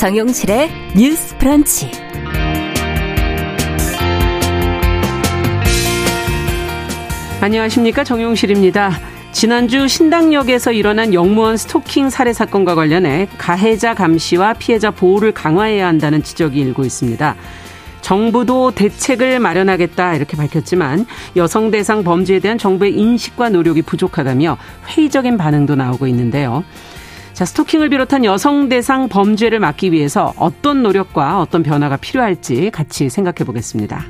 [0.00, 1.90] 정용실의 뉴스 프런치.
[7.42, 8.02] 안녕하십니까.
[8.02, 8.92] 정용실입니다.
[9.32, 16.60] 지난주 신당역에서 일어난 영무원 스토킹 살해 사건과 관련해 가해자 감시와 피해자 보호를 강화해야 한다는 지적이
[16.60, 17.36] 일고 있습니다.
[18.00, 21.04] 정부도 대책을 마련하겠다 이렇게 밝혔지만
[21.36, 24.56] 여성 대상 범죄에 대한 정부의 인식과 노력이 부족하다며
[24.88, 26.64] 회의적인 반응도 나오고 있는데요.
[27.40, 33.46] 자, 스토킹을 비롯한 여성 대상 범죄를 막기 위해서 어떤 노력과 어떤 변화가 필요할지 같이 생각해
[33.46, 34.04] 보겠습니다.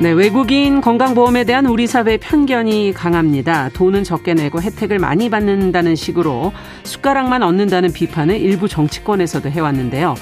[0.00, 3.70] 네, 외국인 건강보험에 대한 우리 사회의 편견이 강합니다.
[3.70, 6.52] 돈은 적게 내고 혜택을 많이 받는다는 식으로
[6.84, 10.14] 숟가락만 얻는다는 비판을 일부 정치권에서도 해왔는데요.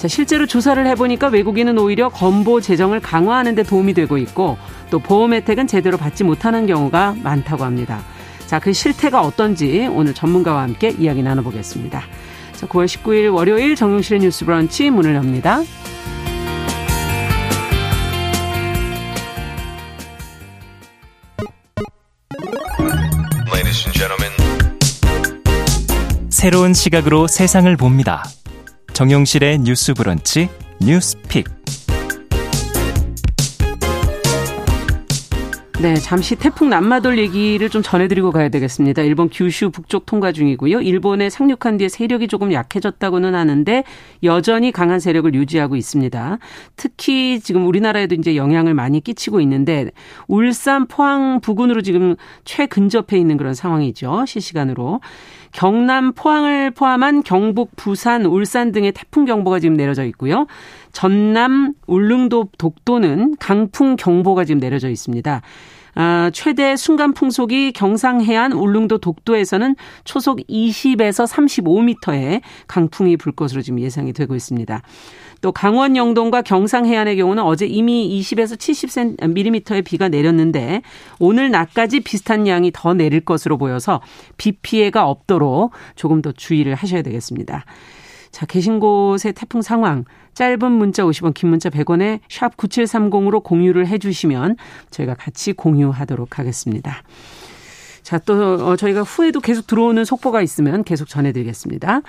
[0.00, 4.56] 자, 실제로 조사를 해보니까 외국인은 오히려 건보 재정을 강화하는 데 도움이 되고 있고
[4.88, 8.00] 또 보험 혜택은 제대로 받지 못하는 경우가 많다고 합니다.
[8.46, 12.00] 자, 그 실태가 어떤지 오늘 전문가와 함께 이야기 나눠보겠습니다.
[12.52, 15.60] 자, 9월 19일 월요일 정용실의 뉴스 브런치 문을 엽니다.
[26.30, 28.24] 새로운 시각으로 세상을 봅니다.
[29.00, 30.50] 정용실의 뉴스 브런치
[30.82, 31.46] 뉴스픽.
[35.80, 39.00] 네, 잠시 태풍 남마돌 얘기를 좀 전해드리고 가야 되겠습니다.
[39.00, 40.82] 일본 규슈 북쪽 통과 중이고요.
[40.82, 43.84] 일본에 상륙한 뒤에 세력이 조금 약해졌다고는 하는데
[44.22, 46.38] 여전히 강한 세력을 유지하고 있습니다.
[46.76, 49.92] 특히 지금 우리나라에도 이제 영향을 많이 끼치고 있는데
[50.28, 54.26] 울산, 포항 부근으로 지금 최근접해 있는 그런 상황이죠.
[54.26, 55.00] 실시간으로.
[55.52, 60.46] 경남, 포항을 포함한 경북, 부산, 울산 등의 태풍 경보가 지금 내려져 있고요.
[60.92, 65.42] 전남, 울릉도, 독도는 강풍 경보가 지금 내려져 있습니다.
[65.96, 69.74] 아, 최대 순간 풍속이 경상 해안 울릉도 독도에서는
[70.04, 74.82] 초속 20에서 35m의 강풍이 불 것으로 지금 예상이 되고 있습니다.
[75.40, 80.82] 또 강원 영동과 경상 해안의 경우는 어제 이미 20에서 70mm의 비가 내렸는데
[81.18, 84.00] 오늘 낮까지 비슷한 양이 더 내릴 것으로 보여서
[84.36, 87.64] 비 피해가 없도록 조금 더 주의를 하셔야 되겠습니다.
[88.30, 93.98] 자, 계신 곳의 태풍 상황 짧은 문자 50원, 긴 문자 100원에 샵 9730으로 공유를 해
[93.98, 94.56] 주시면
[94.90, 97.02] 저희가 같이 공유하도록 하겠습니다.
[98.02, 102.02] 자, 또 어, 저희가 후에도 계속 들어오는 속보가 있으면 계속 전해 드리겠습니다.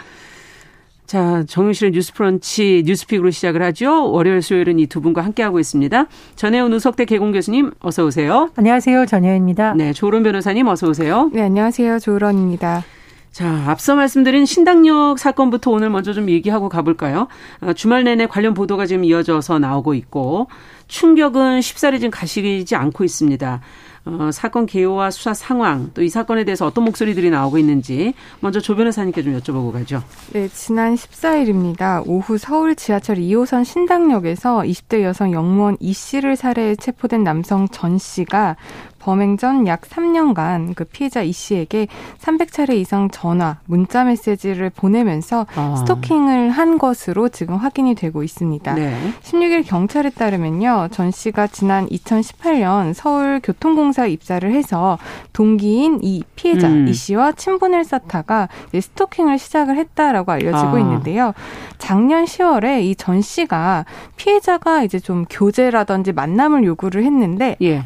[1.11, 4.09] 자, 정용실의 뉴스 프런치 뉴스픽으로 시작을 하죠.
[4.13, 6.05] 월요일 수요일은 이 두 분과 함께하고 있습니다.
[6.37, 8.49] 전혜원 우석대 개공 교수님 어서 오세요.
[8.55, 9.05] 안녕하세요.
[9.07, 9.73] 전혜원입니다.
[9.73, 11.29] 네, 조론 변호사님 어서 오세요.
[11.33, 11.99] 네, 안녕하세요.
[11.99, 12.85] 조론입니다.
[13.33, 17.27] 자, 앞서 말씀드린 신당역 사건부터 오늘 먼저 좀 얘기하고 가볼까요?
[17.59, 20.47] 아, 주말 내내 관련 보도가 지금 이어져서 나오고 있고
[20.87, 23.59] 충격은 쉽사리 지금 가시지 않고 있습니다.
[24.05, 28.75] 어, 사건 개요와 수사 상황 또 이 사건에 대해서 어떤 목소리들이 나오고 있는지 먼저 조
[28.75, 30.03] 변호사님께 좀 여쭤보고 가죠.
[30.33, 32.03] 네, 지난 14일입니다.
[32.07, 38.55] 오후 서울 지하철 2호선 신당역에서 20대 여성 영무원 이 씨를 살해해 체포된 남성 전 씨가
[39.01, 41.87] 범행 전 약 3년간 그 피해자 이 씨에게
[42.19, 45.75] 300차례 이상 전화, 문자 메시지를 보내면서 아.
[45.79, 48.73] 스토킹을 한 것으로 지금 확인이 되고 있습니다.
[48.75, 48.95] 네.
[49.23, 50.89] 16일 경찰에 따르면요.
[50.91, 54.97] 전 씨가 지난 2018년 서울 교통공사 입사를 해서
[55.33, 56.87] 동기인 이 피해자 음.
[56.87, 60.79] 이 씨와 친분을 쌓다가 스토킹을 시작을 했다라고 알려지고 아.
[60.79, 61.33] 있는데요.
[61.77, 63.85] 작년 10월에 이 전 씨가
[64.15, 67.83] 피해자가 이제 좀 교제라든지 만남을 요구를 했는데 예.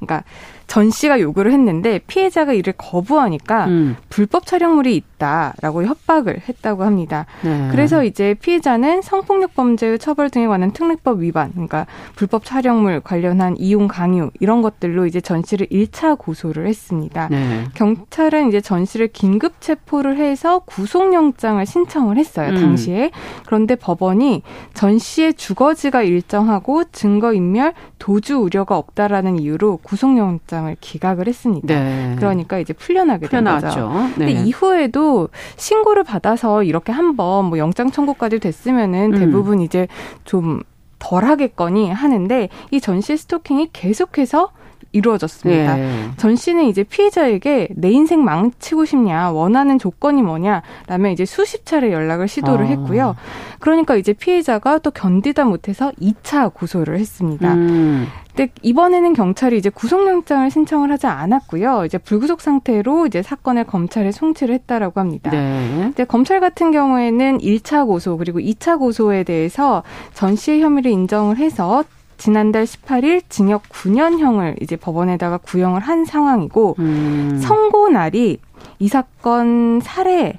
[0.00, 0.24] 그러니까
[0.68, 3.96] 전 씨가 요구를 했는데 피해자가 이를 거부하니까 음.
[4.10, 7.24] 불법 촬영물이 있다라고 협박을 했다고 합니다.
[7.42, 7.68] 네.
[7.70, 13.88] 그래서 이제 피해자는 성폭력 범죄의 처벌 등에 관한 특례법 위반, 그러니까 불법 촬영물 관련한 이용
[13.88, 17.28] 강요 이런 것들로 이제 전 씨를 1차 고소를 했습니다.
[17.30, 17.64] 네.
[17.72, 22.50] 경찰은 이제 전 씨를 긴급 체포를 해서 구속영장을 신청을 했어요.
[22.50, 22.60] 음.
[22.60, 23.10] 당시에.
[23.46, 24.42] 그런데 법원이
[24.74, 31.66] 전 씨의 주거지가 일정하고 증거 인멸, 도주 우려가 없다라는 이유로 구속영장 영장을 기각을 했습니다.
[31.74, 32.14] 네.
[32.16, 33.92] 그러니까 이제 풀려나게 된 거죠.
[34.16, 34.26] 네.
[34.26, 39.18] 근데 이후에도 신고를 받아서 이렇게 한번 뭐 영장 청구까지 됐으면은 음.
[39.18, 39.62] 대부분 음.
[39.62, 39.86] 이제
[40.24, 40.60] 좀
[40.98, 44.50] 덜하겠거니 하는데 이 전시 스토킹이 계속해서
[44.92, 45.78] 이루어졌습니다.
[45.78, 46.10] 예.
[46.16, 51.92] 전 씨는 이제 피해자에게 내 인생 망치고 싶냐, 원하는 조건이 뭐냐, 라면 이제 수십 차례
[51.92, 52.68] 연락을 시도를 아.
[52.68, 53.14] 했고요.
[53.60, 57.52] 그러니까 이제 피해자가 또 견디다 못해서 2차 고소를 했습니다.
[57.52, 58.06] 음.
[58.38, 61.84] 근데 이번에는 경찰이 이제 구속영장을 신청을 하지 않았고요.
[61.86, 65.32] 이제 불구속 상태로 이제 사건을 검찰에 송치를 했다라고 합니다.
[65.32, 65.76] 네.
[65.80, 69.82] 근데 검찰 같은 경우에는 1차 고소 그리고 2차 고소에 대해서
[70.14, 71.82] 전 씨의 혐의를 인정을 해서
[72.16, 77.40] 지난달 18일 징역 9년형을 이제 법원에다가 구형을 한 상황이고 음.
[77.42, 78.38] 선고 날이
[78.78, 80.38] 이 사건 살해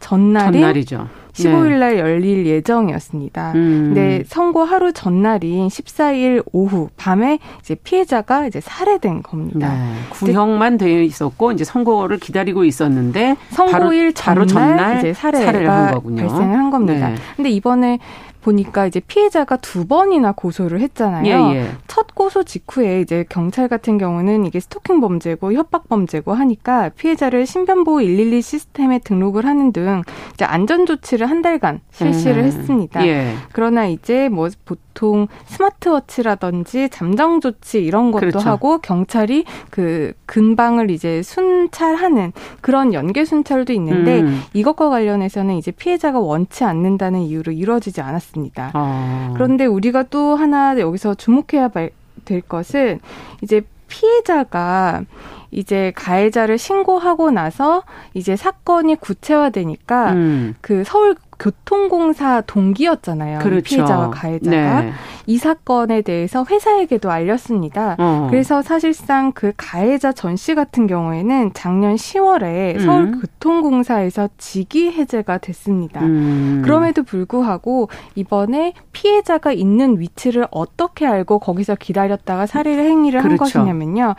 [0.00, 1.08] 전날인 전날이죠.
[1.44, 3.52] 15일 날 열릴 예정이었습니다.
[3.54, 3.92] 음.
[3.94, 9.72] 근데 선고 하루 전날인 14일 오후 밤에 이제 피해자가 이제 살해된 겁니다.
[9.72, 9.94] 네.
[10.10, 15.86] 구형만 되어 있었고 이제 선고를 기다리고 있었는데 선고일 바로, 바로 전날, 전날 이제 살해를 살해가
[15.86, 16.26] 한 거군요.
[16.26, 17.08] 발생을 한 겁니다.
[17.10, 17.14] 네.
[17.36, 17.98] 근데 이번에
[18.48, 21.26] 보니까 이제 피해자가 두 번이나 고소를 했잖아요.
[21.26, 21.68] 예, 예.
[21.86, 27.98] 첫 고소 직후에 이제 경찰 같은 경우는 이게 스토킹 범죄고 협박 범죄고 하니까 피해자를 신변보호
[27.98, 30.02] 112 시스템에 등록을 하는 등
[30.32, 32.44] 이제 안전 조치를 한 달간 실시를 음.
[32.44, 33.06] 했습니다.
[33.06, 33.34] 예.
[33.52, 38.40] 그러나 이제 뭐 보통 스마트워치라든지 잠정 조치 이런 것도 그렇죠.
[38.40, 44.40] 하고 경찰이 그 근방을 이제 순찰하는 그런 연계 순찰도 있는데 음.
[44.54, 48.37] 이것과 관련해서는 이제 피해자가 원치 않는다는 이유로 이루어지지 않았습니다.
[48.74, 49.32] 어.
[49.34, 51.90] 그런데 우리가 또 하나 여기서 주목해야 발-
[52.24, 53.00] 될 것은
[53.42, 55.02] 이제 피해자가
[55.50, 57.82] 이제 가해자를 신고하고 나서
[58.14, 60.54] 이제 사건이 구체화되니까 음.
[60.60, 63.38] 그 서울 교통공사 동기였잖아요.
[63.38, 63.62] 이 그렇죠.
[63.76, 64.92] 피해자와 가해자가 네.
[65.26, 67.96] 이 사건에 대해서 회사에게도 알렸습니다.
[67.98, 68.26] 어.
[68.30, 72.80] 그래서 사실상 그 가해자 전 씨 같은 경우에는 작년 10월에 음.
[72.80, 76.00] 서울 교통공사에서 직위 해제가 됐습니다.
[76.00, 76.62] 음.
[76.64, 83.58] 그럼에도 불구하고 이번에 피해자가 있는 위치를 어떻게 알고 거기서 기다렸다가 살해를 행위를 한 그렇죠.
[83.58, 84.14] 것이냐면요.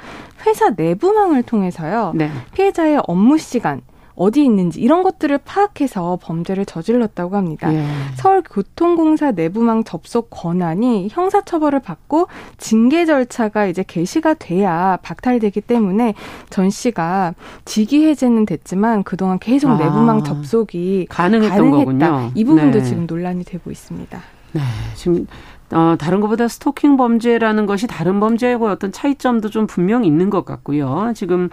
[0.45, 2.11] 회사 내부망을 통해서요.
[2.15, 2.29] 네.
[2.53, 3.81] 피해자의 업무 시간,
[4.19, 7.73] 어디 있는지 이런 것들을 파악해서 범죄를 저질렀다고 합니다.
[7.73, 7.85] 예.
[8.15, 12.27] 서울교통공사 내부망 접속 권한이 형사처벌을 받고
[12.57, 16.15] 징계 절차가 이제 개시가 돼야 박탈되기 때문에
[16.49, 17.33] 전 씨가
[17.63, 19.77] 직위 해제는 됐지만 그동안 계속 아.
[19.77, 21.71] 내부망 접속이 가능했던.
[21.71, 22.31] 거군요.
[22.35, 22.83] 이 부분도 네.
[22.83, 24.19] 지금 논란이 되고 있습니다.
[24.51, 24.61] 네,
[24.95, 25.27] 지금
[25.71, 31.13] 어, 다른 것보다 스토킹 범죄라는 것이 다른 범죄하고 어떤 차이점도 좀 분명 있는 것 같고요.
[31.15, 31.49] 지금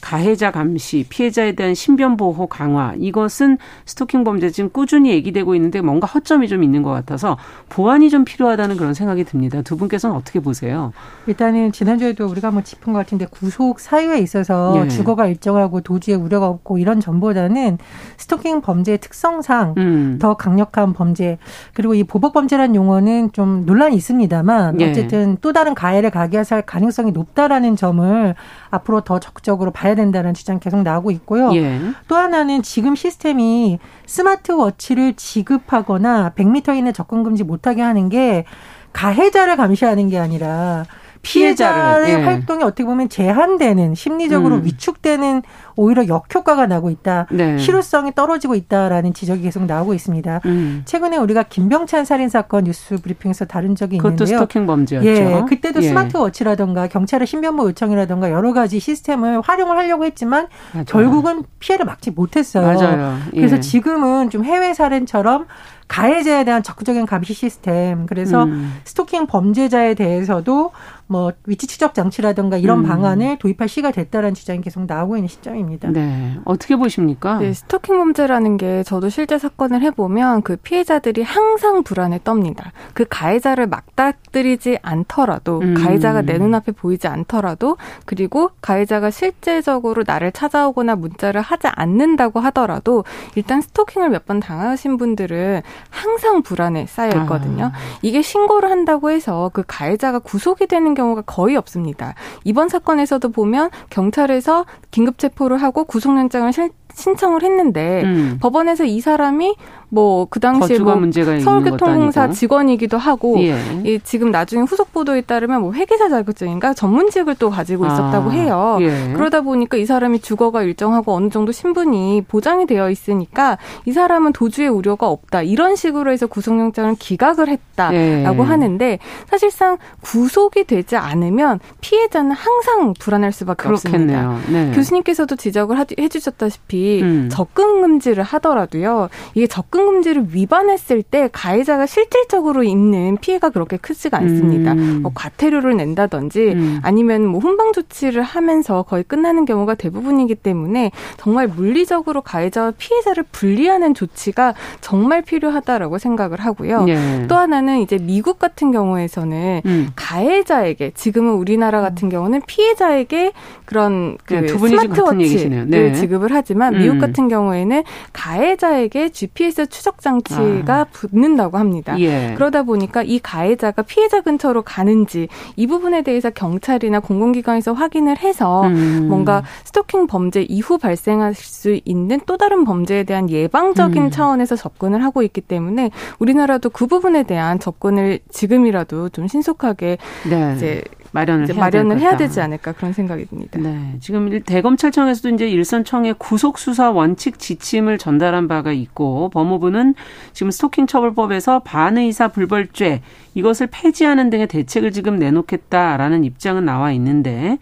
[0.00, 6.06] 가해자 감시, 피해자에 대한 신변 보호 강화 이것은 스토킹 범죄 지금 꾸준히 얘기되고 있는데 뭔가
[6.06, 7.36] 허점이 좀 있는 것 같아서
[7.68, 9.62] 보완이 좀 필요하다는 그런 생각이 듭니다.
[9.62, 10.92] 두 분께서는 어떻게 보세요?
[11.26, 14.88] 일단은 지난주에도 우리가 한번 짚은 것 같은데 구속 사유에 있어서 예.
[14.88, 17.78] 주거가 일정하고 도주의 우려가 없고 이런 점보다는
[18.16, 20.18] 스토킹 범죄의 특성상 음.
[20.20, 21.38] 더 강력한 범죄
[21.74, 24.90] 그리고 이 보복 범죄라는 용어는 좀 논란이 있습니다만 예.
[24.90, 28.34] 어쨌든 또 다른 가해를 가게 할 가능성이 높다라는 점을
[28.76, 31.54] 앞으로 더 적극적으로 봐야 된다는 주장 계속 나오고 있고요.
[31.54, 31.80] 예.
[32.08, 38.44] 또 하나는 지금 시스템이 스마트워치를 지급하거나 100m 이내 접근 금지 못하게 하는 게
[38.92, 40.86] 가해자를 감시하는 게 아니라
[41.26, 42.14] 피해자의 예.
[42.24, 44.64] 활동이 어떻게 보면 제한되는 심리적으로 음.
[44.64, 45.42] 위축되는
[45.74, 47.26] 오히려 역효과가 나고 있다.
[47.30, 47.58] 네.
[47.58, 50.40] 실효성이 떨어지고 있다라는 지적이 계속 나오고 있습니다.
[50.46, 50.82] 음.
[50.84, 54.38] 최근에 우리가 김병찬 살인 사건 뉴스 브리핑에서 다룬 적이 그것도 있는데요.
[54.38, 55.08] 스토킹 범죄였죠.
[55.08, 55.88] 예, 그때도 예.
[55.88, 60.84] 스마트워치라든가 경찰의 신변보 요청이라든가 여러 가지 시스템을 활용을 하려고 했지만 맞아요.
[60.86, 62.66] 결국은 피해를 막지 못했어요.
[62.78, 63.18] 맞아요.
[63.34, 63.36] 예.
[63.36, 65.46] 그래서 지금은 좀 해외 살인처럼
[65.88, 68.74] 가해자에 대한 적극적인 감시 시스템, 그래서 음.
[68.84, 70.72] 스토킹 범죄자에 대해서도
[71.08, 72.84] 뭐 위치 추적 장치라든가 이런 음.
[72.84, 75.90] 방안을 도입할 시가 됐다라는 주장이 계속 나오고 있는 시점입니다.
[75.90, 76.38] 네.
[76.44, 77.38] 어떻게 보십니까?
[77.38, 82.70] 네, 스토킹 범죄라는 게 저도 실제 사건을 해보면 그 피해자들이 항상 불안에 떱니다.
[82.92, 85.74] 그 가해자를 막닥뜨리지 않더라도, 음.
[85.74, 93.04] 가해자가 내 눈앞에 보이지 않더라도, 그리고 가해자가 실제적으로 나를 찾아오거나 문자를 하지 않는다고 하더라도,
[93.34, 97.66] 일단 스토킹을 몇 번 당하신 분들은 항상 불안에 쌓여 있거든요.
[97.66, 97.72] 아.
[98.02, 102.14] 이게 신고를 한다고 해서 그 가해자가 구속이 되는 경우가 거의 없습니다.
[102.42, 108.38] 이번 사건에서도 보면 경찰에서 긴급 체포를 하고 구속영장을 실- 신청을 했는데 음.
[108.40, 109.54] 법원에서 이 사람이
[109.88, 110.94] 뭐 그 당시에 뭐
[111.40, 112.30] 서울교통공사.
[112.30, 113.56] 직원이기도 하고 예.
[113.84, 118.78] 이 지금 나중에 후속 보도에 따르면 뭐 회계사 자격증인가 전문직을 또 가지고 있었다고 아, 해요.
[118.80, 119.12] 예.
[119.14, 124.68] 그러다 보니까 이 사람이 주거가 일정하고 어느 정도 신분이 보장이 되어 있으니까 이 사람은 도주의
[124.68, 125.42] 우려가 없다.
[125.42, 127.94] 이런 식으로 해서 구속영장을 기각을 했다라고
[128.42, 128.46] 예.
[128.48, 128.98] 하는데
[129.28, 134.28] 사실상 구속이 되지 않으면 피해자는 항상 불안할 수밖에 없습니다.
[134.28, 134.40] 그렇겠네요.
[134.70, 134.72] 네.
[134.74, 137.28] 교수님께서도 지적을 하- 해주셨다시피 음.
[137.30, 139.08] 접근 금지를 하더라도요.
[139.34, 144.72] 이게 접근 금지를 위반했을 때 가해자가 실질적으로 입는 피해가 그렇게 크지가 않습니다.
[144.72, 145.00] 음.
[145.02, 146.80] 뭐 과태료를 낸다든지 음.
[146.82, 153.94] 아니면 뭐 훈방 조치를 하면서 거의 끝나는 경우가 대부분이기 때문에 정말 물리적으로 가해자와 피해자를 분리하는
[153.94, 156.86] 조치가 정말 필요하다라고 생각을 하고요.
[156.88, 157.26] 예.
[157.28, 159.88] 또 하나는 이제 미국 같은 경우에서는 음.
[159.96, 163.32] 가해자에게 지금은 우리나라 같은 경우는 피해자에게
[163.64, 164.48] 그런 그 네.
[164.48, 165.92] 스마트워치를 네.
[165.92, 166.75] 지급을 하지만 음.
[166.78, 170.84] 미국 같은 경우에는 가해자에게 GPS 추적 장치가 아.
[170.84, 171.98] 붙는다고 합니다.
[172.00, 172.34] 예.
[172.36, 179.06] 그러다 보니까 이 가해자가 피해자 근처로 가는지 이 부분에 대해서 경찰이나 공공기관에서 확인을 해서 음.
[179.08, 184.10] 뭔가 스토킹 범죄 이후 발생할 수 있는 또 다른 범죄에 대한 예방적인 음.
[184.10, 190.54] 차원에서 접근을 하고 있기 때문에 우리나라도 그 부분에 대한 접근을 지금이라도 좀 신속하게 네.
[190.56, 190.82] 이제
[191.16, 193.58] 마련을 해야, 마련을 해야 되지 않을까 그런 생각이 듭니다.
[193.58, 193.96] 네.
[194.00, 199.94] 지금 대검찰청에서도 이제 일선청에 구속 수사 원칙 지침을 전달한 바가 있고 법무부는
[200.34, 203.00] 지금 스토킹 처벌법에서 반의사 불벌죄
[203.34, 207.58] 이것을 폐지하는 등의 대책을 지금 내놓겠다라는 입장은 나와 있는데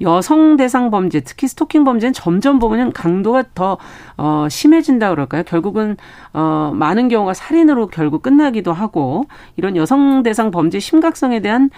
[0.00, 3.78] 여성 대상 범죄, 특히 스토킹 범죄는 점점 보면 강도가 더
[4.16, 5.42] 어, 심해진다 그럴까요?
[5.42, 5.96] 결국은
[6.32, 9.24] 어, 많은 경우가 살인으로 결국 끝나기도 하고
[9.56, 11.70] 이런 여성 대상 범죄 심각성에 대한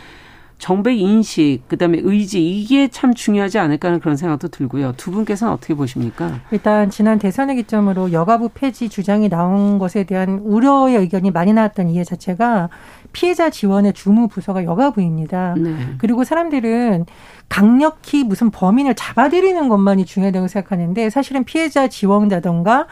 [0.61, 4.93] 정배 인식, 그다음에 의지 이게 참 중요하지 않을까 하는 그런 생각도 들고요.
[4.99, 6.41] 두 분께서는 어떻게 보십니까?
[6.51, 12.05] 일단 지난 대선의 기점으로 여가부 폐지 주장이 나온 것에 대한 우려의 의견이 많이 나왔던 이해
[12.05, 12.69] 자체가
[13.13, 15.55] 피해자 지원의 주무 부서가 여가부입니다.
[15.57, 15.77] 네.
[15.97, 17.07] 그리고 사람들은
[17.49, 22.87] 강력히 무슨 범인을 잡아들이는 것만이 중요하다고 생각하는데 사실은 피해자 지원자던가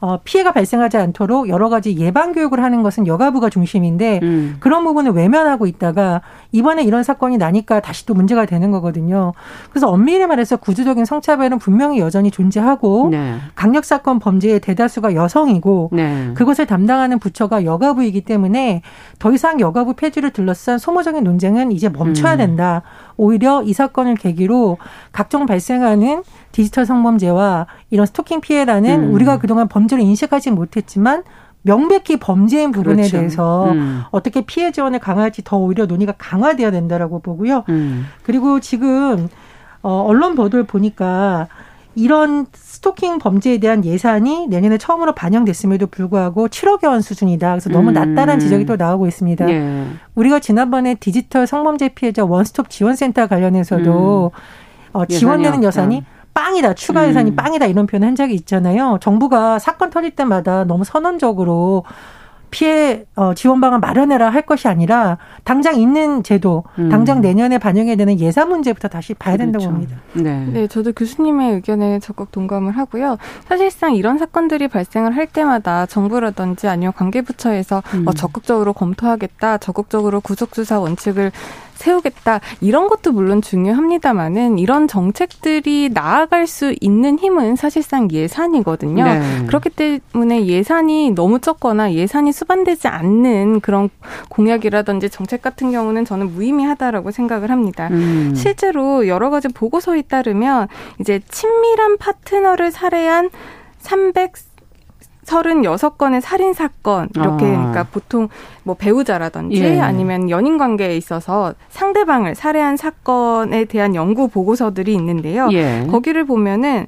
[0.00, 4.56] 어, 피해가 발생하지 않도록 여러 가지 예방 교육을 하는 것은 여가부가 중심인데 음.
[4.60, 6.20] 그런 부분을 외면하고 있다가
[6.52, 9.32] 이번에 이런 사건이 나니까 다시 또 문제가 되는 거거든요.
[9.70, 13.36] 그래서 엄밀히 말해서 구조적인 성차별은 분명히 여전히 존재하고 네.
[13.54, 16.32] 강력 사건 범죄의 대다수가 여성이고 네.
[16.34, 18.82] 그것을 담당하는 부처가 여가부이기 때문에
[19.18, 22.38] 더 이상 여가부 폐지를 둘러싼 소모적인 논쟁은 이제 멈춰야 음.
[22.38, 22.82] 된다.
[23.16, 24.78] 오히려 이 사건을 계기로
[25.12, 26.22] 각종 발생하는
[26.52, 29.14] 디지털 성범죄와 이런 스토킹 피해라는 음.
[29.14, 31.22] 우리가 그동안 범 죄를 인식하지 못했지만
[31.62, 33.16] 명백히 범죄인 부분에 그렇죠.
[33.16, 34.02] 대해서 음.
[34.10, 37.64] 어떻게 피해 지원을 강화할지 더 오히려 논의가 강화돼야 된다라고 보고요.
[37.70, 38.06] 음.
[38.22, 39.28] 그리고 지금
[39.82, 41.48] 어 언론 보도를 보니까
[41.94, 47.50] 이런 스토킹 범죄에 대한 예산이 내년에 처음으로 반영됐음에도 불구하고 7억여 원 수준이다.
[47.50, 47.94] 그래서 너무 음.
[47.94, 49.48] 낮다는 지적이 또 나오고 있습니다.
[49.48, 49.86] 예.
[50.14, 54.40] 우리가 지난번에 디지털 성범죄 피해자 원스톱 지원센터 관련해서도 음.
[54.92, 57.36] 어, 지원되는 예산이 빵이다 추가 예산이 음.
[57.36, 58.98] 빵이다 이런 표현 한 적이 있잖아요.
[59.00, 61.84] 정부가 사건 터질 때마다 너무 선언적으로
[62.54, 66.88] 피해 어, 지원 방안 마련해라 할 것이 아니라 당장 있는 제도, 음.
[66.88, 69.72] 당장 내년에 반영해야 되는 예산 문제부터 다시 봐야 된다고 그렇죠.
[69.72, 69.96] 봅니다.
[70.12, 70.46] 네.
[70.52, 73.16] 네, 저도 교수님의 의견에 적극 동감을 하고요.
[73.48, 78.06] 사실상 이런 사건들이 발생을 할 때마다 정부라든지 아니면 관계부처에서 음.
[78.06, 81.32] 어, 적극적으로 검토하겠다, 적극적으로 구속수사 원칙을
[81.74, 89.04] 세우겠다 이런 것도 물론 중요합니다만은 이런 정책들이 나아갈 수 있는 힘은 사실상 예산이거든요.
[89.04, 89.46] 네.
[89.46, 93.90] 그렇기 때문에 예산이 너무 적거나 예산이 수반되지 않는 그런
[94.28, 97.88] 공약이라든지 정책 같은 경우는 저는 무의미하다라고 생각을 합니다.
[97.90, 98.32] 음.
[98.34, 100.68] 실제로 여러 가지 보고서에 따르면
[101.00, 103.30] 이제 친밀한 파트너를 살해한
[103.78, 104.32] 300
[105.24, 107.58] 36 건의 살인 사건 이렇게 아.
[107.58, 108.28] 그러니까 보통
[108.62, 109.80] 뭐 배우자라든지 예.
[109.80, 115.48] 아니면 연인 관계에 있어서 상대방을 살해한 사건에 대한 연구 보고서들이 있는데요.
[115.52, 115.86] 예.
[115.90, 116.86] 거기를 보면은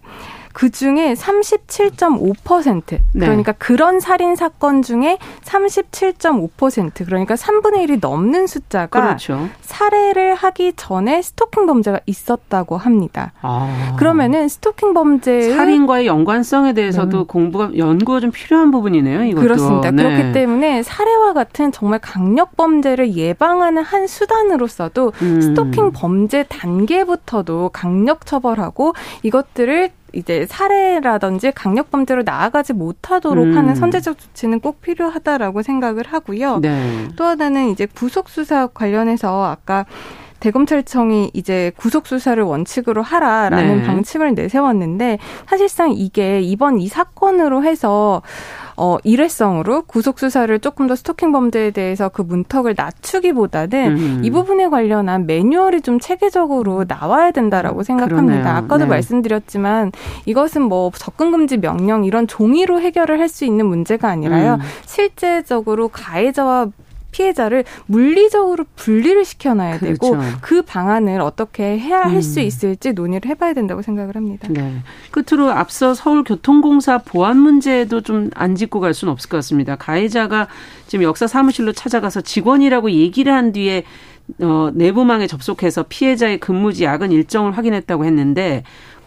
[0.57, 3.59] 그 중에 37.5% 그러니까 네.
[3.59, 9.51] 그런 살인 사건 중에 37.5% 그러니까 3분의 1이 넘는 숫자가 그렇죠.
[9.61, 13.33] 살해를 하기 전에 스토킹 범죄가 있었다고 합니다.
[13.43, 13.97] 아.
[13.99, 17.25] 그러면은 스토킹 범죄 살인과의 연관성에 대해서도 네.
[17.29, 19.25] 공부가 연구가 좀 필요한 부분이네요.
[19.25, 19.43] 이것도.
[19.43, 19.91] 그렇습니다.
[19.91, 20.03] 네.
[20.03, 25.41] 그렇기 때문에 살해와 같은 정말 강력 범죄를 예방하는 한 수단으로서도 음.
[25.43, 33.57] 스토킹 범죄 단계부터도 강력 처벌하고 이것들을 이제 살해라든지 강력 범죄로 나아가지 못하도록 음.
[33.57, 36.59] 하는 선제적 조치는 꼭 필요하다라고 생각을 하고요.
[36.61, 37.09] 네.
[37.17, 39.85] 또 하나는 이제 구속 수사 관련해서 아까
[40.41, 43.87] 대검찰청이 이제 구속 수사를 원칙으로 하라라는 네.
[43.87, 48.23] 방침을 내세웠는데 사실상 이게 이번 이 사건으로 해서
[48.77, 54.21] 어, 일회성으로 구속 수사를 조금 더 스토킹 범죄에 대해서 그 문턱을 낮추기보다는 음.
[54.23, 58.43] 이 부분에 관련한 매뉴얼이 좀 체계적으로 나와야 된다라고 생각합니다.
[58.43, 58.57] 그러네요.
[58.57, 58.87] 아까도 네.
[58.87, 59.93] 말씀드렸지만
[60.27, 64.55] 이것은 뭐 접근 금지 명령 이런 종이로 해결을 할 수 있는 문제가 아니라요.
[64.55, 64.61] 음.
[64.85, 66.69] 실제적으로 가해자와
[67.17, 70.13] 피해자를 물리적으로 분리를 시켜놔야 그렇죠.
[70.13, 72.45] 되고 그 방안을 어떻게 해야 할수 음.
[72.45, 74.49] 있을지 논의를 해봐야 된다고 생각을 합니다.
[74.51, 74.77] 네.
[75.11, 79.77] 끝으로 앞서 서울교통공사 보안 문제도 좀 안 짚고 갈 수는 없을 것 같습니다.
[79.77, 80.49] 가해자가
[80.87, 83.85] 지금 역사 사무실로 찾아가서 직원이라고 얘기를 한 뒤에
[84.41, 88.65] 어, 내부망에 접속해서 피해자의 근무지 야근 일정을 확인했다고 했는데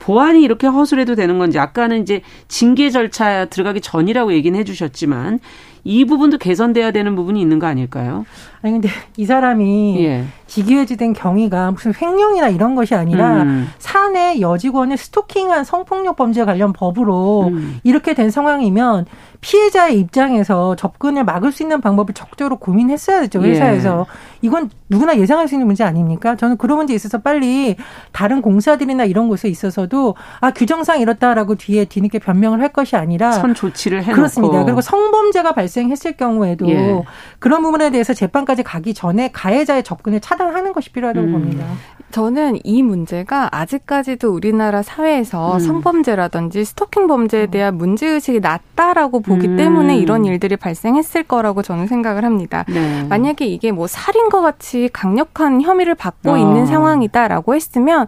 [0.10, 5.39] 보안이 이렇게 허술해도 되는 건지 아까는 이제 징계 절차 들어가기 전이라고 얘기는 해주셨지만
[5.84, 8.25] 이 부분도 개선돼야 되는 부분이 있는 거 아닐까요?
[8.62, 10.25] 아니 근데 이 사람이 예.
[10.48, 13.68] 직위해지된 경위가 무슨 횡령이나 이런 것이 아니라 음.
[13.78, 17.80] 사내 여직원을 스토킹한 성폭력 범죄 관련 법으로 음.
[17.84, 19.06] 이렇게 된 상황이면
[19.42, 24.38] 피해자의 입장에서 접근을 막을 수 있는 방법을 적극적으로 고민했어야 됐죠 회사에서 예.
[24.42, 26.36] 이건 누구나 예상할 수 있는 문제 아닙니까?
[26.36, 27.78] 저는 그런 문제에 있어서 빨리
[28.12, 29.99] 다른 공사들이나 이런 곳에 있어서도
[30.39, 34.63] 아 규정상 이렇다라고 뒤에 뒤늦게 변명을 할 것이 아니라 선 조치를 해놓고 그렇습니다.
[34.63, 37.03] 그리고 성범죄가 발생했을 경우에도 예.
[37.39, 41.32] 그런 부분에 대해서 재판까지 가기 전에 가해자의 접근을 차단하는 것이 필요하다고 음.
[41.32, 41.65] 봅니다.
[42.12, 45.60] 저는 이 문제가 아직까지도 우리나라 사회에서 음.
[45.60, 49.58] 성범죄라든지 스토킹 범죄에 대한 문제의식이 낮다라고 보기 음.
[49.58, 52.65] 때문에 이런 일들이 발생했을 거라고 저는 생각을 합니다.
[52.68, 53.03] 네.
[53.03, 56.38] 만약에 이게 뭐 살인과 같이 강력한 혐의를 받고 어.
[56.38, 58.08] 있는 상황이다라고 했으면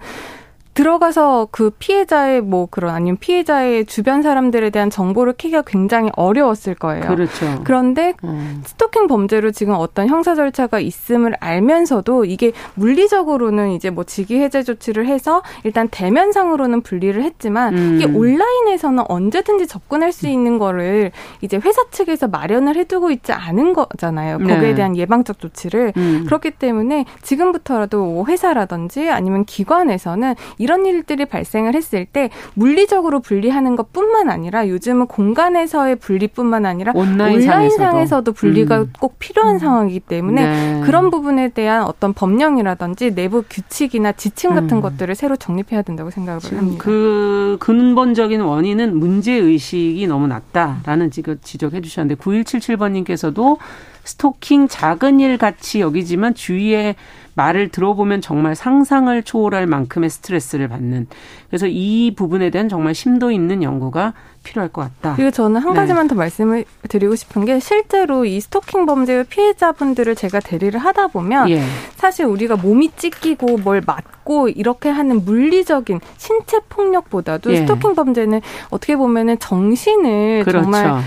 [0.73, 7.07] 들어가서 그 피해자의 뭐 그런 아니면 피해자의 주변 사람들에 대한 정보를 캐기가 굉장히 어려웠을 거예요.
[7.07, 7.61] 그렇죠.
[7.63, 8.61] 그런데 음.
[8.65, 15.07] 스토킹 범죄로 지금 어떤 형사 절차가 있음을 알면서도 이게 물리적으로는 이제 뭐 직위 해제 조치를
[15.07, 17.95] 해서 일단 대면상으로는 분리를 했지만 음.
[17.95, 21.11] 이게 온라인에서는 언제든지 접근할 수 있는 거를
[21.41, 24.37] 이제 회사 측에서 마련을 해두고 있지 않은 거잖아요.
[24.37, 24.75] 거기에 네.
[24.75, 26.23] 대한 예방적 조치를 음.
[26.25, 34.68] 그렇기 때문에 지금부터라도 회사라든지 아니면 기관에서는 이런 일들이 발생을 했을 때 물리적으로 분리하는 것뿐만 아니라
[34.68, 38.94] 요즘은 공간에서의 분리뿐만 아니라 온라인상에서도 분리가 음.
[39.00, 39.60] 꼭 필요한 음.
[39.60, 40.82] 상황이기 때문에 네.
[40.86, 44.82] 그런 부분에 대한 어떤 법령이라든지 내부 규칙이나 지침 같은 음.
[44.82, 46.84] 것들을 새로 정립해야 된다고 생각을 합니다.
[46.84, 53.58] 그 근본적인 원인은 문제 의식이 너무 낮다라는 지금 지적해 주셨는데 9177번님께서도
[54.03, 56.96] 스토킹 작은 일 같이 여기지만 주위에
[57.34, 61.08] 말을 들어보면 정말 상상을 초월할 만큼의 스트레스를 받는.
[61.50, 65.15] 그래서 이 부분에 대한 정말 심도 있는 연구가 필요할 것 같다.
[65.15, 66.10] 그리고 저는 한 가지만 네.
[66.10, 71.63] 더 말씀을 드리고 싶은 게 실제로 이 스토킹 범죄의 피해자분들을 제가 대리를 하다 보면 예.
[71.96, 77.58] 사실 우리가 몸이 찢기고 뭘 맞고 이렇게 하는 물리적인 신체 폭력보다도 예.
[77.58, 78.41] 스토킹 범죄는
[78.72, 80.63] 어떻게 보면은 정신을 그렇죠.
[80.63, 81.01] 정말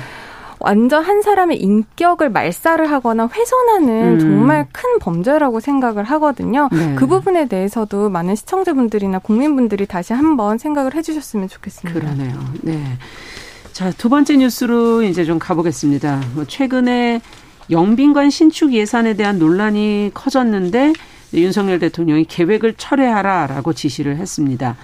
[0.60, 4.18] 완전 한 사람의 인격을 말살을 하거나 훼손하는 음.
[4.18, 6.68] 정말 큰 범죄라고 생각을 하거든요.
[6.72, 6.94] 네.
[6.94, 12.00] 그 부분에 대해서도 많은 시청자분들이나 국민분들이 다시 한번 생각을 해주셨으면 좋겠습니다.
[12.00, 12.38] 그러네요.
[12.62, 12.82] 네.
[13.72, 16.20] 자, 두 번째 뉴스로 이제 좀 가보겠습니다.
[16.34, 17.20] 뭐 최근에
[17.70, 20.92] 영빈관 신축 예산에 대한 논란이 커졌는데
[21.32, 24.76] 윤석열 대통령이 계획을 철회하라라고 지시를 했습니다.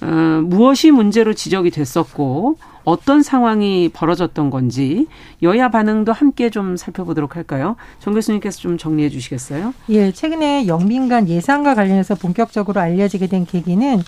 [0.00, 5.06] 어, 무엇이 문제로 지적이 됐었고 어떤 상황이 벌어졌던 건지
[5.42, 7.76] 여야 반응도 함께 좀 살펴보도록 할까요?
[7.98, 9.74] 정 교수님께서 좀 정리해 주시겠어요?
[9.90, 14.02] 예, 최근에 영빈관 예산과 관련해서 본격적으로 알려지게 된 계기는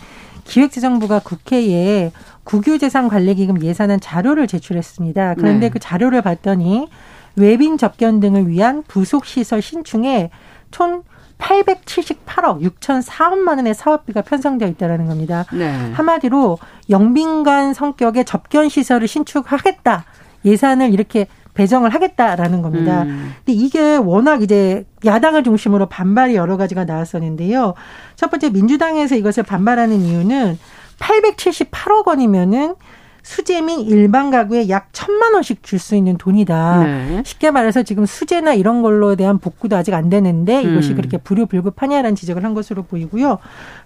[0.44, 2.12] 기획재정부가 국회에
[2.44, 5.34] 국유재산 관리기금 예산안 자료를 제출했습니다.
[5.34, 5.70] 그런데 네.
[5.70, 6.88] 그 자료를 봤더니
[7.36, 10.30] 외빈 접견 등을 위한 부속시설 신축에
[10.70, 11.02] 총
[11.38, 15.44] 878억 6,004원만 원의 사업비가 편성되어 있다라는 겁니다.
[15.52, 15.92] 네.
[15.92, 16.58] 한마디로
[16.90, 20.04] 영빈관 성격의 접견 시설을 신축하겠다.
[20.44, 23.02] 예산을 이렇게 배정을 하겠다라는 겁니다.
[23.04, 23.32] 음.
[23.44, 27.74] 근데 이게 워낙 이제 야당을 중심으로 반발이 여러 가지가 나왔었는데요.
[28.16, 30.58] 첫 번째 민주당에서 이것을 반발하는 이유는
[30.98, 32.74] 878억 원이면은
[33.24, 36.84] 수재 및 일반 가구에 약 천만 원씩 줄 수 있는 돈이다.
[36.84, 37.22] 네.
[37.24, 40.96] 쉽게 말해서 지금 수재나 이런 걸로 대한 복구도 아직 안 되는데 이것이 음.
[40.96, 43.38] 그렇게 불효불급하냐라는 지적을 한 것으로 보이고요.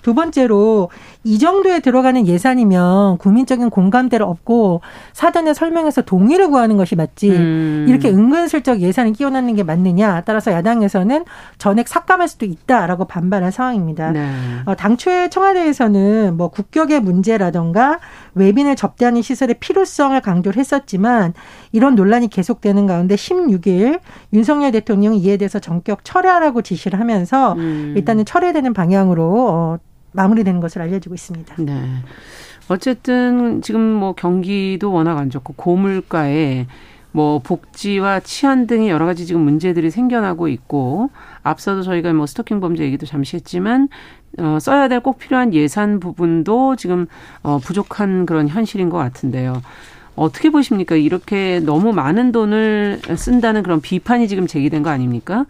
[0.02, 0.90] 두 번째로
[1.24, 4.80] 이 정도에 들어가는 예산이면 국민적인 공감대를 얻고
[5.12, 7.86] 사전에 설명해서 동의를 구하는 것이 맞지 음.
[7.88, 11.24] 이렇게 은근슬쩍 예산을 끼워넣는 게 맞느냐 따라서 야당에서는
[11.58, 14.10] 전액 삭감할 수도 있다라고 반발한 상황입니다.
[14.10, 14.30] 네.
[14.66, 17.98] 어, 당초에 청와대에서는 뭐 국격의 문제라던가
[18.38, 21.34] 외빈을 접대하는 시설의 필요성을 강조를 했었지만
[21.72, 24.00] 이런 논란이 계속되는 가운데 16일
[24.32, 27.94] 윤석열 대통령이 이에 대해서 전격 철회하라고 지시를 하면서 음.
[27.96, 29.78] 일단은 철회되는 방향으로 어,
[30.12, 31.54] 마무리되는 것을 알려지고 있습니다.
[31.58, 31.82] 네.
[32.68, 36.66] 어쨌든 지금 뭐 경기도 워낙 안 좋고 고물가에
[37.12, 41.10] 뭐 복지와 치안 등의 여러 가지 지금 문제들이 생겨나고 있고
[41.48, 43.88] 앞서도 저희가 뭐 스토킹 범죄 얘기도 잠시 했지만
[44.38, 47.06] 어, 써야 될 꼭 필요한 예산 부분도 지금
[47.42, 49.62] 어, 부족한 그런 현실인 것 같은데요.
[50.16, 50.96] 어떻게 보십니까?
[50.96, 55.46] 이렇게 너무 많은 돈을 쓴다는 그런 비판이 지금 제기된 거 아닙니까?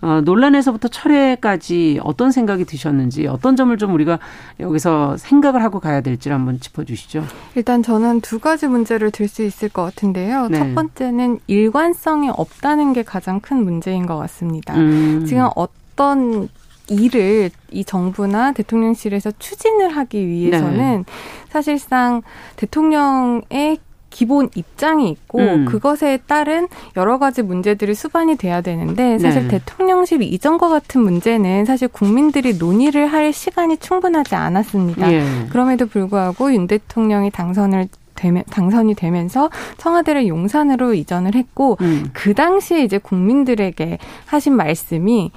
[0.00, 4.18] 어, 논란에서부터 철회까지 어떤 생각이 드셨는지 어떤 점을 좀 우리가
[4.60, 7.24] 여기서 생각을 하고 가야 될지 한번 짚어주시죠.
[7.54, 10.48] 일단 저는 두 가지 문제를 들 수 있을 것 같은데요.
[10.48, 10.58] 네.
[10.58, 14.74] 첫 번째는 일관성이 없다는 게 가장 큰 문제인 것 같습니다.
[14.76, 15.24] 음.
[15.26, 16.48] 지금 어떤
[16.88, 21.12] 일을 이 정부나 대통령실에서 추진을 하기 위해서는 네.
[21.48, 22.22] 사실상
[22.54, 23.78] 대통령의
[24.16, 25.64] 기본 입장이 있고 음.
[25.66, 29.58] 그것에 따른 여러 가지 문제들이 수반이 돼야 되는데 사실 네.
[29.58, 35.12] 대통령실 이전과 같은 문제는 사실 국민들이 논의를 할 시간이 충분하지 않았습니다.
[35.12, 35.22] 예.
[35.50, 42.08] 그럼에도 불구하고 윤 대통령이 당선을 되면 당선이 되면서 청와대를 용산으로 이전을 했고 음.
[42.14, 45.30] 그 당시에 이제 국민들에게 하신 말씀이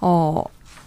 [0.00, 0.42] 어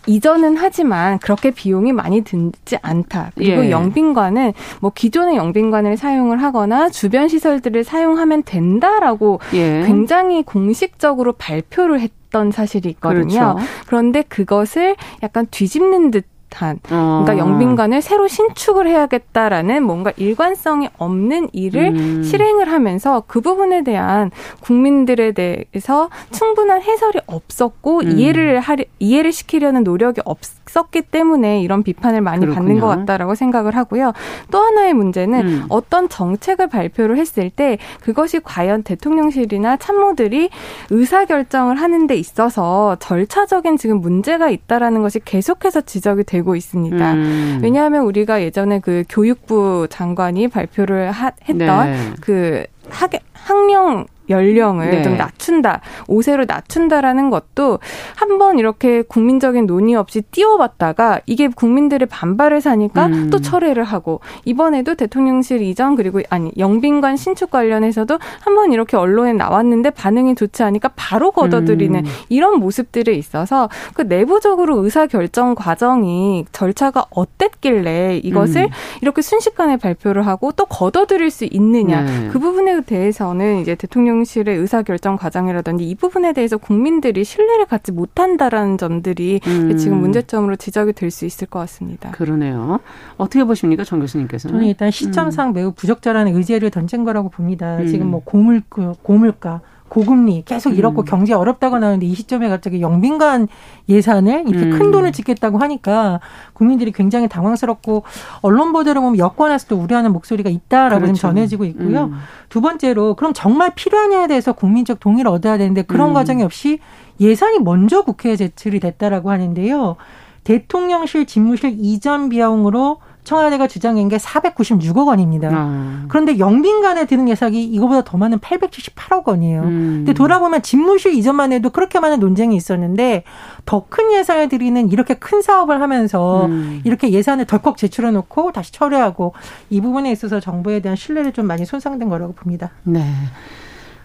[0.07, 3.31] 이전은 하지만 그렇게 비용이 많이 들지 않다.
[3.35, 3.71] 그리고 예.
[3.71, 9.83] 영빈관은 뭐 기존의 영빈관을 사용을 하거나 주변 시설들을 사용하면 된다라고 예.
[9.85, 13.55] 굉장히 공식적으로 발표를 했던 사실이 있거든요.
[13.55, 13.57] 그렇죠.
[13.87, 17.23] 그런데 그것을 약간 뒤집는 듯 듯한 어.
[17.23, 22.23] 그러니까 영빈관을 새로 신축을 해야겠다라는 뭔가 일관성이 없는 일을 음.
[22.23, 28.17] 실행을 하면서 그 부분에 대한 국민들에 대해서 충분한 해설이 없었고 음.
[28.17, 30.39] 이해를 하려 이해를 시키려는 노력이 없
[30.75, 32.55] 었기 때문에 이런 비판을 많이 그렇군요.
[32.55, 34.13] 받는 것 같다라고 생각을 하고요.
[34.51, 35.65] 또 하나의 문제는 음.
[35.69, 40.49] 어떤 정책을 발표를 했을 때 그것이 과연 대통령실이나 참모들이
[40.89, 47.13] 의사 결정을 하는 데 있어서 절차적인 지금 문제가 있다라는 것이 계속해서 지적이 되고 있습니다.
[47.13, 47.59] 음.
[47.61, 51.97] 왜냐하면 우리가 예전에 그 교육부 장관이 발표를 하, 했던 네.
[52.21, 55.01] 그 학, 학령 연령을 네.
[55.01, 57.79] 좀 낮춘다, 5세로 낮춘다라는 것도
[58.15, 63.29] 한번 이렇게 국민적인 논의 없이 띄워봤다가 이게 국민들의 반발을 사니까 음.
[63.29, 69.91] 또 철회를 하고 이번에도 대통령실 이전 그리고 아니 영빈관 신축 관련해서도 한번 이렇게 언론에 나왔는데
[69.91, 72.11] 반응이 좋지 않으니까 바로 걷어들이는 음.
[72.29, 78.69] 이런 모습들에 있어서 그 내부적으로 의사 결정 과정이 절차가 어땠길래 이것을 음.
[79.01, 82.29] 이렇게 순식간에 발표를 하고 또 걷어들일 수 있느냐 네.
[82.31, 88.77] 그 부분에 대해서는 이제 대통령 대통령실의 의사결정 과정이라든지 이 부분에 대해서 국민들이 신뢰를 갖지 못한다라는
[88.77, 89.77] 점들이 음.
[89.77, 92.11] 지금 문제점으로 지적이 될 수 있을 것 같습니다.
[92.11, 92.79] 그러네요.
[93.15, 94.55] 어떻게 보십니까, 정 교수님께서는?
[94.55, 95.53] 저는 일단 시점상 음.
[95.53, 97.77] 매우 부적절한 의제를 던진 거라고 봅니다.
[97.77, 97.87] 음.
[97.87, 98.61] 지금 뭐 고물
[99.01, 101.05] 고물가 고금리 계속 이렇고 음.
[101.05, 103.47] 경제 어렵다고 나오는데 이 시점에 갑자기 영빈관
[103.87, 104.71] 예산을 이렇게 음.
[104.71, 106.19] 큰 돈을 짓겠다고 하니까
[106.53, 108.03] 국민들이 굉장히 당황스럽고
[108.41, 111.19] 언론 보도를 보면 여권에서도 우려하는 목소리가 있다라고 그렇죠.
[111.21, 112.05] 전해지고 있고요.
[112.05, 112.13] 음.
[112.49, 116.13] 두 번째로 그럼 정말 필요하냐에 대해서 국민적 동의를 얻어야 되는데 그런 음.
[116.13, 116.79] 과정이 없이
[117.19, 119.95] 예산이 먼저 국회에 제출이 됐다라고 하는데요.
[120.43, 125.49] 대통령실 집무실 이전 비용으로 청와대가 주장한 게 496억 원입니다.
[125.51, 126.05] 아.
[126.07, 129.61] 그런데 영빈관에 드는 예산이 이거보다 더 많은 878억 원이에요.
[129.63, 129.93] 음.
[129.97, 133.23] 근데 돌아보면 집무실 이전만 해도 그렇게 많은 논쟁이 있었는데
[133.65, 136.81] 더 큰 예산을 들이는 이렇게 큰 사업을 하면서 음.
[136.83, 139.33] 이렇게 예산을 덜컥 제출해 놓고 다시 처리하고
[139.69, 142.71] 이 부분에 있어서 정부에 대한 신뢰를 좀 많이 손상된 거라고 봅니다.
[142.83, 143.03] 네.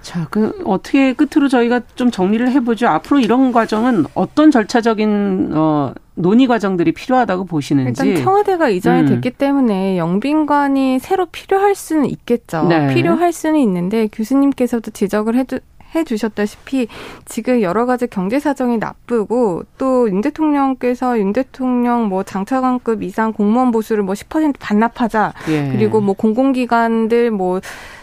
[0.03, 2.89] 자, 그 어떻게 끝으로 저희가 좀 정리를 해보죠.
[2.89, 8.07] 앞으로 이런 과정은 어떤 절차적인 어 논의 과정들이 필요하다고 보시는지.
[8.07, 9.07] 일단 청와대가 이전이 음.
[9.07, 12.65] 됐기 때문에 영빈관이 새로 필요할 수는 있겠죠.
[12.65, 12.93] 네.
[12.95, 15.61] 필요할 수는 있는데 교수님께서도 지적을 해주,
[15.95, 16.89] 해주셨다시피
[17.25, 23.71] 지금 여러 가지 경제 사정이 나쁘고 또 윤 대통령께서 윤 대통령 뭐 장차관급 이상 공무원
[23.71, 25.69] 보수를 뭐 10% 반납하자 예.
[25.73, 27.61] 그리고 뭐 공공기관들 뭐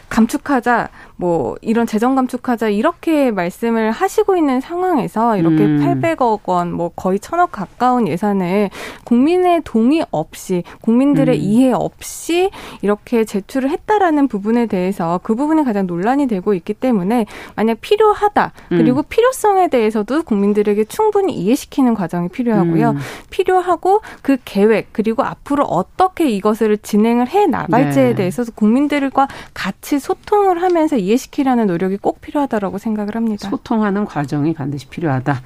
[0.09, 5.79] 감축하자, 뭐 이런 재정 감축하자 이렇게 말씀을 하시고 있는 상황에서 이렇게 음.
[5.83, 8.69] 800억 원, 뭐 거의 천억 가까운 예산을
[9.03, 11.41] 국민의 동의 없이 국민들의 음.
[11.41, 17.81] 이해 없이 이렇게 제출을 했다라는 부분에 대해서 그 부분이 가장 논란이 되고 있기 때문에 만약
[17.81, 19.03] 필요하다 그리고 음.
[19.09, 22.91] 필요성에 대해서도 국민들에게 충분히 이해시키는 과정이 필요하고요.
[22.91, 22.97] 음.
[23.29, 28.15] 필요하고 그 계획 그리고 앞으로 어떻게 이것을 진행을 해 나갈지에 네.
[28.15, 33.49] 대해서 국민들과 같이 소통을 하면서 이해시키려는 노력이 꼭 필요하다라고 생각을 합니다.
[33.49, 35.41] 소통하는 과정이 반드시 필요하다.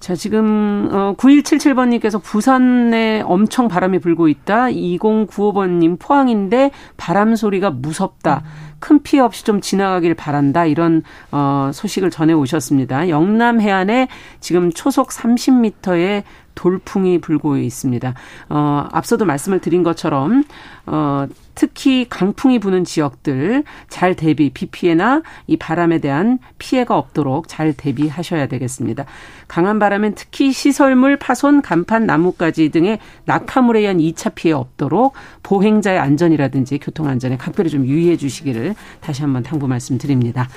[0.00, 4.66] 자, 지금 어 9177번 님께서 부산에 엄청 바람이 불고 있다.
[4.66, 8.42] 2095번 님 포항인데 바람 소리가 무섭다.
[8.78, 10.66] 큰 피해 없이 좀 지나가길 바란다.
[10.66, 13.08] 이런 어 소식을 전해 오셨습니다.
[13.08, 14.08] 영남 해안에
[14.40, 16.24] 지금 초속 30m의
[16.54, 18.14] 돌풍이 불고 있습니다.
[18.48, 20.44] 어, 앞서도 말씀을 드린 것처럼
[20.86, 27.72] 어, 특히 강풍이 부는 지역들 잘 대비 비 피해나 이 바람에 대한 피해가 없도록 잘
[27.72, 29.04] 대비하셔야 되겠습니다.
[29.48, 36.78] 강한 바람엔 특히 시설물 파손, 간판, 나무까지 등의 낙하물에 의한 2차 피해 없도록 보행자의 안전이라든지
[36.78, 40.48] 교통 안전에 각별히 좀 유의해 주시기를 다시 한번 당부 말씀드립니다.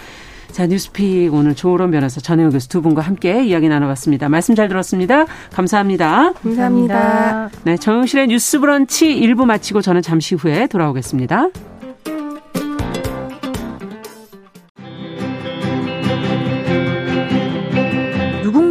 [0.51, 4.29] 자, 뉴스픽 오늘 조으론 변호사 전혜영 교수 두 분과 함께 이야기 나눠봤습니다.
[4.29, 5.25] 말씀 잘 들었습니다.
[5.53, 6.34] 감사합니다.
[6.34, 7.49] 감사합니다.
[7.63, 11.49] 네, 정영실의 뉴스 브런치 1부 마치고 저는 잠시 후에 돌아오겠습니다.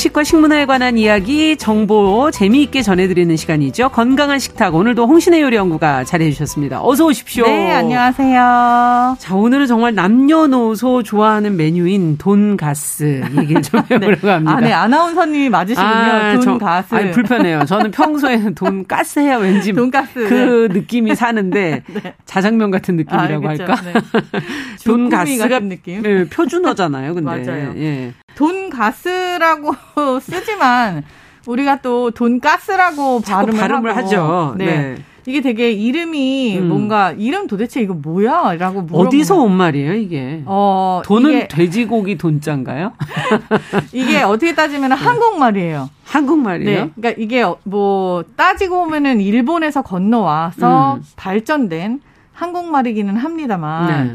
[0.00, 3.90] 음식과 식문화에 관한 이야기, 정보 재미있게 전해드리는 시간이죠.
[3.90, 4.74] 건강한 식탁.
[4.74, 6.80] 오늘도 홍신의 요리 연구가 잘해주셨습니다.
[6.82, 7.44] 어서 오십시오.
[7.44, 9.16] 네, 안녕하세요.
[9.18, 13.96] 자, 오늘은 정말 남녀노소 좋아하는 메뉴인 돈가스 얘기를 좀 네.
[13.96, 14.32] 해보려고 네.
[14.32, 14.56] 합니다.
[14.56, 15.86] 아, 네, 아나운서님이 맞으시군요.
[15.86, 16.94] 아, 돈가스.
[16.94, 17.66] 아니, 불편해요.
[17.66, 20.14] 저는 평소에는 돈가스 해야 왠지 돈가스.
[20.14, 20.80] 그 네.
[20.80, 22.14] 느낌이 사는데 네.
[22.24, 23.76] 자장면 같은 느낌이라고 아, 할까?
[23.82, 23.92] 네.
[24.82, 26.02] 돈가스가 느낌?
[26.02, 27.12] 네, 표준어잖아요.
[27.14, 27.74] 근데 맞아요.
[27.76, 28.14] 예.
[28.34, 29.74] 돈가스라고
[30.22, 31.04] 쓰지만
[31.46, 34.54] 우리가 또 돈가스라고 발음을, 발음을 하고, 하죠.
[34.58, 34.66] 네.
[34.66, 34.96] 네.
[35.26, 36.68] 이게 되게 이름이 음.
[36.68, 38.54] 뭔가 이름 도대체 이거 뭐야?
[38.58, 40.42] 라고 물어보면 어디서 온 말이에요, 이게?
[40.46, 42.92] 어, 돈은 이게, 돼지고기 돈자인가요?
[43.92, 45.90] 이게 어떻게 따지면 한국 말이에요.
[46.04, 46.84] 한국 말이에요?
[46.86, 46.90] 네.
[46.96, 51.02] 그러니까 이게 뭐 따지고 보면은 일본에서 건너와서 음.
[51.16, 52.00] 발전된
[52.32, 54.14] 한국말이기는 합니다만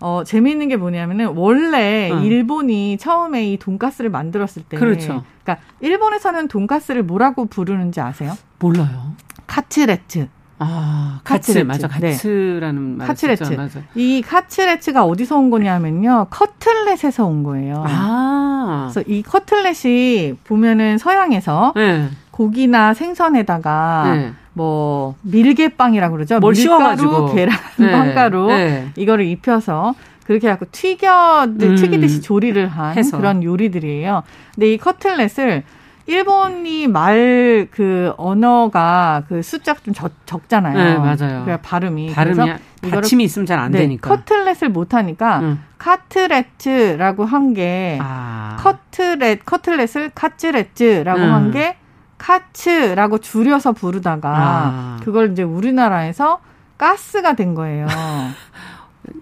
[0.00, 2.20] 어, 재미있는 게 뭐냐면은 원래 어.
[2.20, 5.24] 일본이 처음에 이 돈가스를 만들었을 때 그렇죠.
[5.42, 8.36] 그러니까 일본에서는 돈가스를 뭐라고 부르는지 아세요?
[8.58, 9.12] 몰라요.
[9.46, 10.28] 카츠레츠.
[10.58, 11.86] 아, 카츠 맞아.
[11.86, 12.96] 카츠라는 네.
[12.96, 13.52] 말 カツレツ.
[13.54, 13.80] 맞아.
[13.94, 16.28] 이 카츠레츠가 어디서 온 거냐면요.
[16.30, 17.84] 커틀렛에서 온 거예요.
[17.86, 18.90] 아.
[18.90, 22.08] 그래서 이 커틀렛이 보면은 서양에서 네.
[22.30, 24.32] 고기나 생선에다가 네.
[24.56, 26.40] 뭐 밀계빵이라고 그러죠.
[26.40, 27.92] 뭘 밀가루, 계란, 네.
[27.92, 28.88] 빵가루 네.
[28.96, 31.76] 이거를 입혀서 그렇게 해갖고 튀겨 음.
[31.76, 33.18] 튀기듯이 조리를 한 해서.
[33.18, 34.22] 그런 요리들이에요.
[34.54, 35.62] 근데 이 커틀렛을
[36.06, 40.74] 일본이 말 그 언어가 그 숫자가 좀 적, 적잖아요.
[40.74, 41.44] 네, 맞아요.
[41.44, 42.52] 그 발음이 발음이
[42.90, 44.08] 받침이 있으면 잘안 네, 되니까.
[44.08, 45.62] 커틀렛을 못 하니까 음.
[45.78, 48.56] 카트레츠라고 한게 아.
[48.60, 51.32] 커트렛 커틀렛을 카츠레츠라고 음.
[51.32, 51.76] 한게
[52.18, 54.96] 카츠라고 줄여서 부르다가 아.
[55.02, 56.40] 그걸 이제 우리나라에서
[56.78, 57.86] 가스가 된 거예요.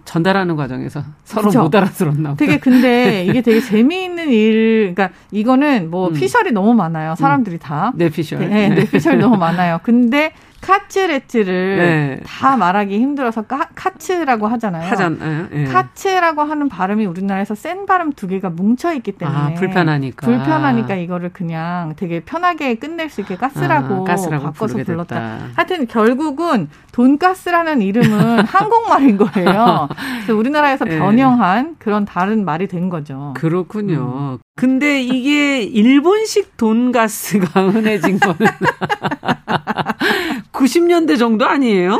[0.03, 1.61] 전달하는 과정에서 서로 그쵸?
[1.61, 2.35] 못 알아들었나 보다.
[2.35, 6.13] 되게 근데 이게 되게 재미있는 일, 그러니까 이거는 뭐 음.
[6.13, 7.15] 피셜이 너무 많아요.
[7.15, 7.91] 사람들이 다.
[7.95, 8.39] 네, 피셜.
[8.39, 9.79] 네, 네, 피셜 너무 많아요.
[9.83, 10.33] 근데
[10.65, 12.19] 카츠레츠를 네.
[12.25, 14.89] 다 말하기 힘들어서 카, カツ라고 하잖아요.
[14.89, 15.47] 하잖아요.
[15.51, 15.63] 네.
[15.65, 21.31] カツ라고 하는 발음이 우리나라에서 센 발음 두 개가 뭉쳐 있기 때문에 아, 불편하니까 불편하니까 이거를
[21.33, 25.37] 그냥 되게 편하게 끝낼 수 있게 가스라고, 아, 가스라고 바꿔서 불렀다.
[25.55, 28.09] 하여튼 결국은 돈가스라는 이름은
[28.45, 29.87] 한국말인 거예요.
[30.15, 30.97] 그래서 우리나라에서 네.
[30.97, 33.33] 변형한 그런 다른 말이 된 거죠.
[33.35, 34.33] 그렇군요.
[34.33, 34.37] 음.
[34.55, 38.37] 근데 이게 일본식 돈가스가 흔해진 거는
[40.55, 41.99] 90년대 정도 아니에요?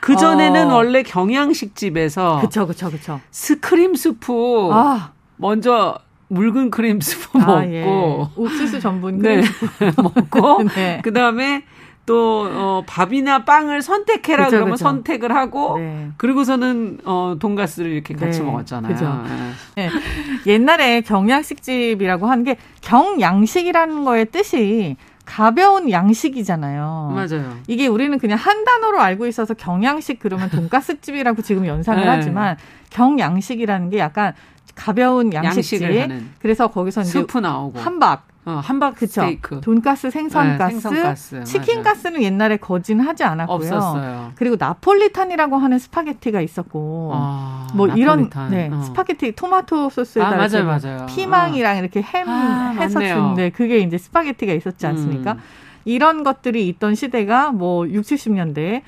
[0.00, 0.76] 그 전에는 어.
[0.76, 5.12] 원래 경양식 집에서 그쵸 그쵸 그쵸 크림 스프 아.
[5.36, 5.98] 먼저
[6.28, 7.84] 묽은 크림 스프 아, 예.
[7.84, 8.42] 먹고 예.
[8.42, 9.46] 옥수수 전분 크림 네.
[9.96, 11.00] 먹고 네.
[11.02, 11.64] 그다음에
[12.06, 14.84] 또 어, 밥이나 빵을 선택해라 그쵸, 그러면 그쵸.
[14.84, 16.08] 선택을 하고 네.
[16.16, 18.46] 그리고서는 어, 돈가스를 이렇게 같이 네.
[18.46, 18.94] 먹었잖아요.
[18.94, 19.24] 그죠.
[19.76, 19.90] 네.
[20.46, 24.96] 옛날에 경양식집이라고 하는 게 경양식이라는 거의 뜻이
[25.28, 27.12] 가벼운 양식이잖아요.
[27.14, 27.58] 맞아요.
[27.66, 32.08] 이게 우리는 그냥 한 단어로 알고 있어서 경양식 그러면 돈가스집이라고 지금 연상을 네.
[32.08, 32.56] 하지만
[32.88, 34.32] 경양식이라는 게 약간
[34.74, 35.82] 가벼운 양식집.
[36.40, 39.20] 그래서 거기서 이제 수프 나오고 한박 어, 함박 그쵸?
[39.20, 39.60] 스테이크.
[39.60, 43.56] 돈가스, 생선가스, 네, 생선가스 치킨가스는 옛날에 거진 하지 않았고요.
[43.56, 44.32] 없었어요.
[44.36, 47.98] 그리고 나폴리탄이라고 하는 스파게티가 있었고 아, 뭐 나폴리탄.
[47.98, 48.80] 이런 네, 어.
[48.80, 51.06] 스파게티 토마토 소스에다 아, 맞아요, 맞아요.
[51.06, 51.80] 피망이랑 어.
[51.80, 55.32] 이렇게 햄 아, 해서 주는데 그게 이제 스파게티가 있었지 않습니까?
[55.34, 55.38] 음.
[55.84, 58.82] 이런 것들이 있던 시대가 뭐 6, 70년대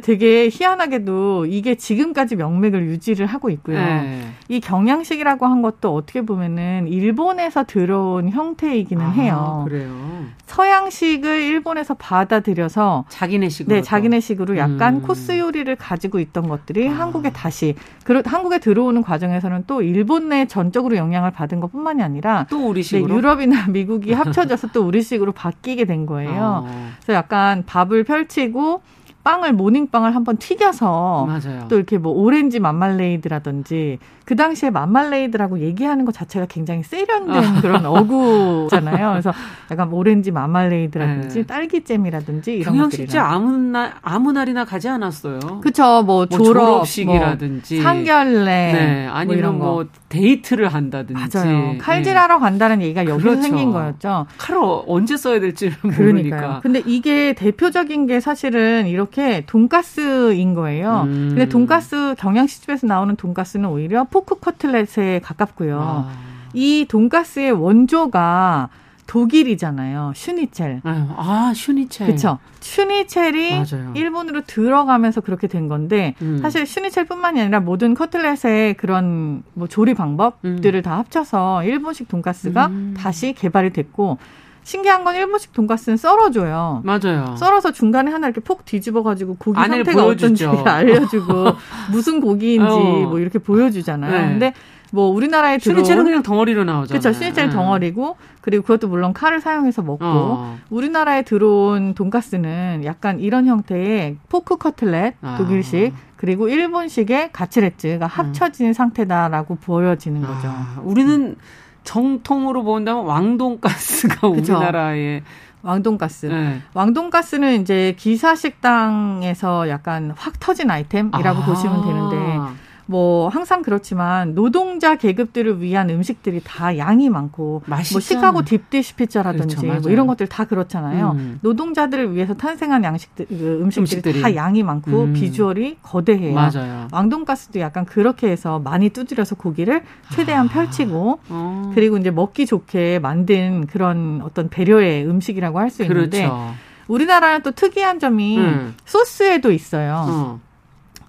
[0.00, 3.76] 되게 희한하게도 이게 지금까지 명맥을 유지를 하고 있고요.
[3.78, 4.20] 네.
[4.48, 9.64] 이 경양식이라고 한 것도 어떻게 보면은 일본에서 들어온 형태이기는 아, 해요.
[9.68, 10.26] 그래요.
[10.46, 15.02] 서양식을 일본에서 받아들여서 자기네식으로 네, 자기네식으로 약간 음.
[15.02, 16.92] 코스 요리를 가지고 있던 것들이 아.
[16.92, 22.68] 한국에 다시 그 한국에 들어오는 과정에서는 또 일본 내 전적으로 영향을 받은 것뿐만이 아니라 또
[22.68, 26.64] 우리식으로 네, 유럽이나 미국이 합쳐져서 또 우리식으로 바뀌게 된 거예요.
[26.66, 26.90] 어.
[27.02, 28.82] 그래서 약간 밥을 펼치고
[29.26, 31.66] 빵을 모닝빵을 한번 튀겨서 맞아요.
[31.68, 37.60] 또 이렇게 뭐 오렌지 마말레이드라든지 그 당시에 마말레이드라고 얘기하는 것 자체가 굉장히 세련된 아.
[37.60, 39.10] 그런 어구잖아요.
[39.10, 39.32] 그래서
[39.72, 41.46] 약간 오렌지 마말레이드라든지 네.
[41.46, 45.40] 딸기잼이라든지 이런 경양식집에 아무 날 아무 날이나 가지 않았어요.
[45.60, 46.04] 그렇죠.
[46.04, 49.06] 뭐, 뭐 졸업, 식이라든지 뭐 상견례, 네.
[49.06, 51.78] 뭐 아니면 뭐, 뭐, 데이트를 한다든지 맞아요.
[51.78, 52.40] 칼질하러 네.
[52.40, 53.42] 간다는 얘기가 여기서 그렇죠.
[53.42, 54.26] 생긴 거였죠.
[54.38, 56.60] 칼을 언제 써야 될지 모르니까.
[56.62, 59.15] 근데 이게 대표적인 게 사실은 이렇게
[59.46, 61.02] 돈가스인 거예요.
[61.06, 61.28] 음.
[61.30, 65.80] 근데 돈가스 경양식집에서 나오는 돈가스는 오히려 pork cutlet에 가깝고요.
[65.80, 66.12] 아.
[66.52, 68.68] 이 돈가스의 원조가
[69.06, 70.12] 독일이잖아요.
[70.16, 70.80] 슈니첼.
[70.84, 72.06] 아, 슈니첼.
[72.08, 72.38] 그렇죠.
[72.60, 73.92] 슈니첼이 맞아요.
[73.94, 76.38] 일본으로 들어가면서 그렇게 된 건데 음.
[76.42, 80.82] 사실 슈니첼뿐만이 아니라 모든 커틀렛의 그런 뭐 조리 방법들을 음.
[80.82, 82.94] 다 합쳐서 일본식 돈가스가 음.
[82.96, 84.18] 다시 개발이 됐고
[84.66, 86.82] 신기한 건 일본식 돈가스는 썰어줘요.
[86.84, 87.36] 맞아요.
[87.38, 90.50] 썰어서 중간에 하나 이렇게 폭 뒤집어가지고 고기 상태가 보여주죠.
[90.50, 91.52] 어떤지 알려주고
[91.92, 93.08] 무슨 고기인지 어.
[93.08, 94.10] 뭐 이렇게 보여주잖아요.
[94.10, 94.28] 네.
[94.28, 94.54] 근데
[94.90, 97.00] 뭐 우리나라에 들어온 슈니첼은 그냥 덩어리로 나오잖아요.
[97.00, 97.16] 그렇죠.
[97.16, 97.54] 슈니첼 네.
[97.54, 100.58] 덩어리고 그리고 그것도 물론 칼을 사용해서 먹고 어.
[100.70, 105.36] 우리나라에 들어온 돈가스는 약간 이런 형태의 포크 커틀렛 아.
[105.38, 108.72] 독일식 그리고 일본식의 가츠레츠가 합쳐진 음.
[108.72, 110.48] 상태다라고 보여지는 거죠.
[110.48, 110.80] 아.
[110.82, 111.36] 우리는
[111.86, 115.22] 정통으로 본다면 왕돈가스가 우리나라의
[115.62, 116.26] 왕돈가스.
[116.26, 116.60] 네.
[116.74, 121.44] 왕돈가스는 이제 기사식당에서 약간 확 터진 아이템이라고 아.
[121.44, 122.38] 보시면 되는데
[122.86, 127.94] 뭐 항상 그렇지만 노동자 계급들을 위한 음식들이 다 양이 많고 맛있잖아.
[127.94, 131.12] 뭐 시카고 딥디시 피자라든지 그렇죠, 뭐 이런 것들 다 그렇잖아요.
[131.16, 131.38] 음.
[131.42, 135.12] 노동자들을 위해서 탄생한 양식들 그 음식들이, 음식들이, 다 양이 많고 음.
[135.12, 136.34] 비주얼이 거대해요.
[136.34, 136.88] 맞아요.
[136.92, 140.52] 왕돈가스도 약간 그렇게 해서 많이 두드려서 고기를 최대한 아.
[140.52, 141.72] 펼치고 어.
[141.74, 146.54] 그리고 이제 먹기 좋게 만든 그런 어떤 배려의 음식이라고 할 수 있는데 그렇죠.
[146.86, 148.74] 우리나라는 또 특이한 점이 음.
[148.84, 150.04] 소스에도 있어요.
[150.08, 150.40] 어.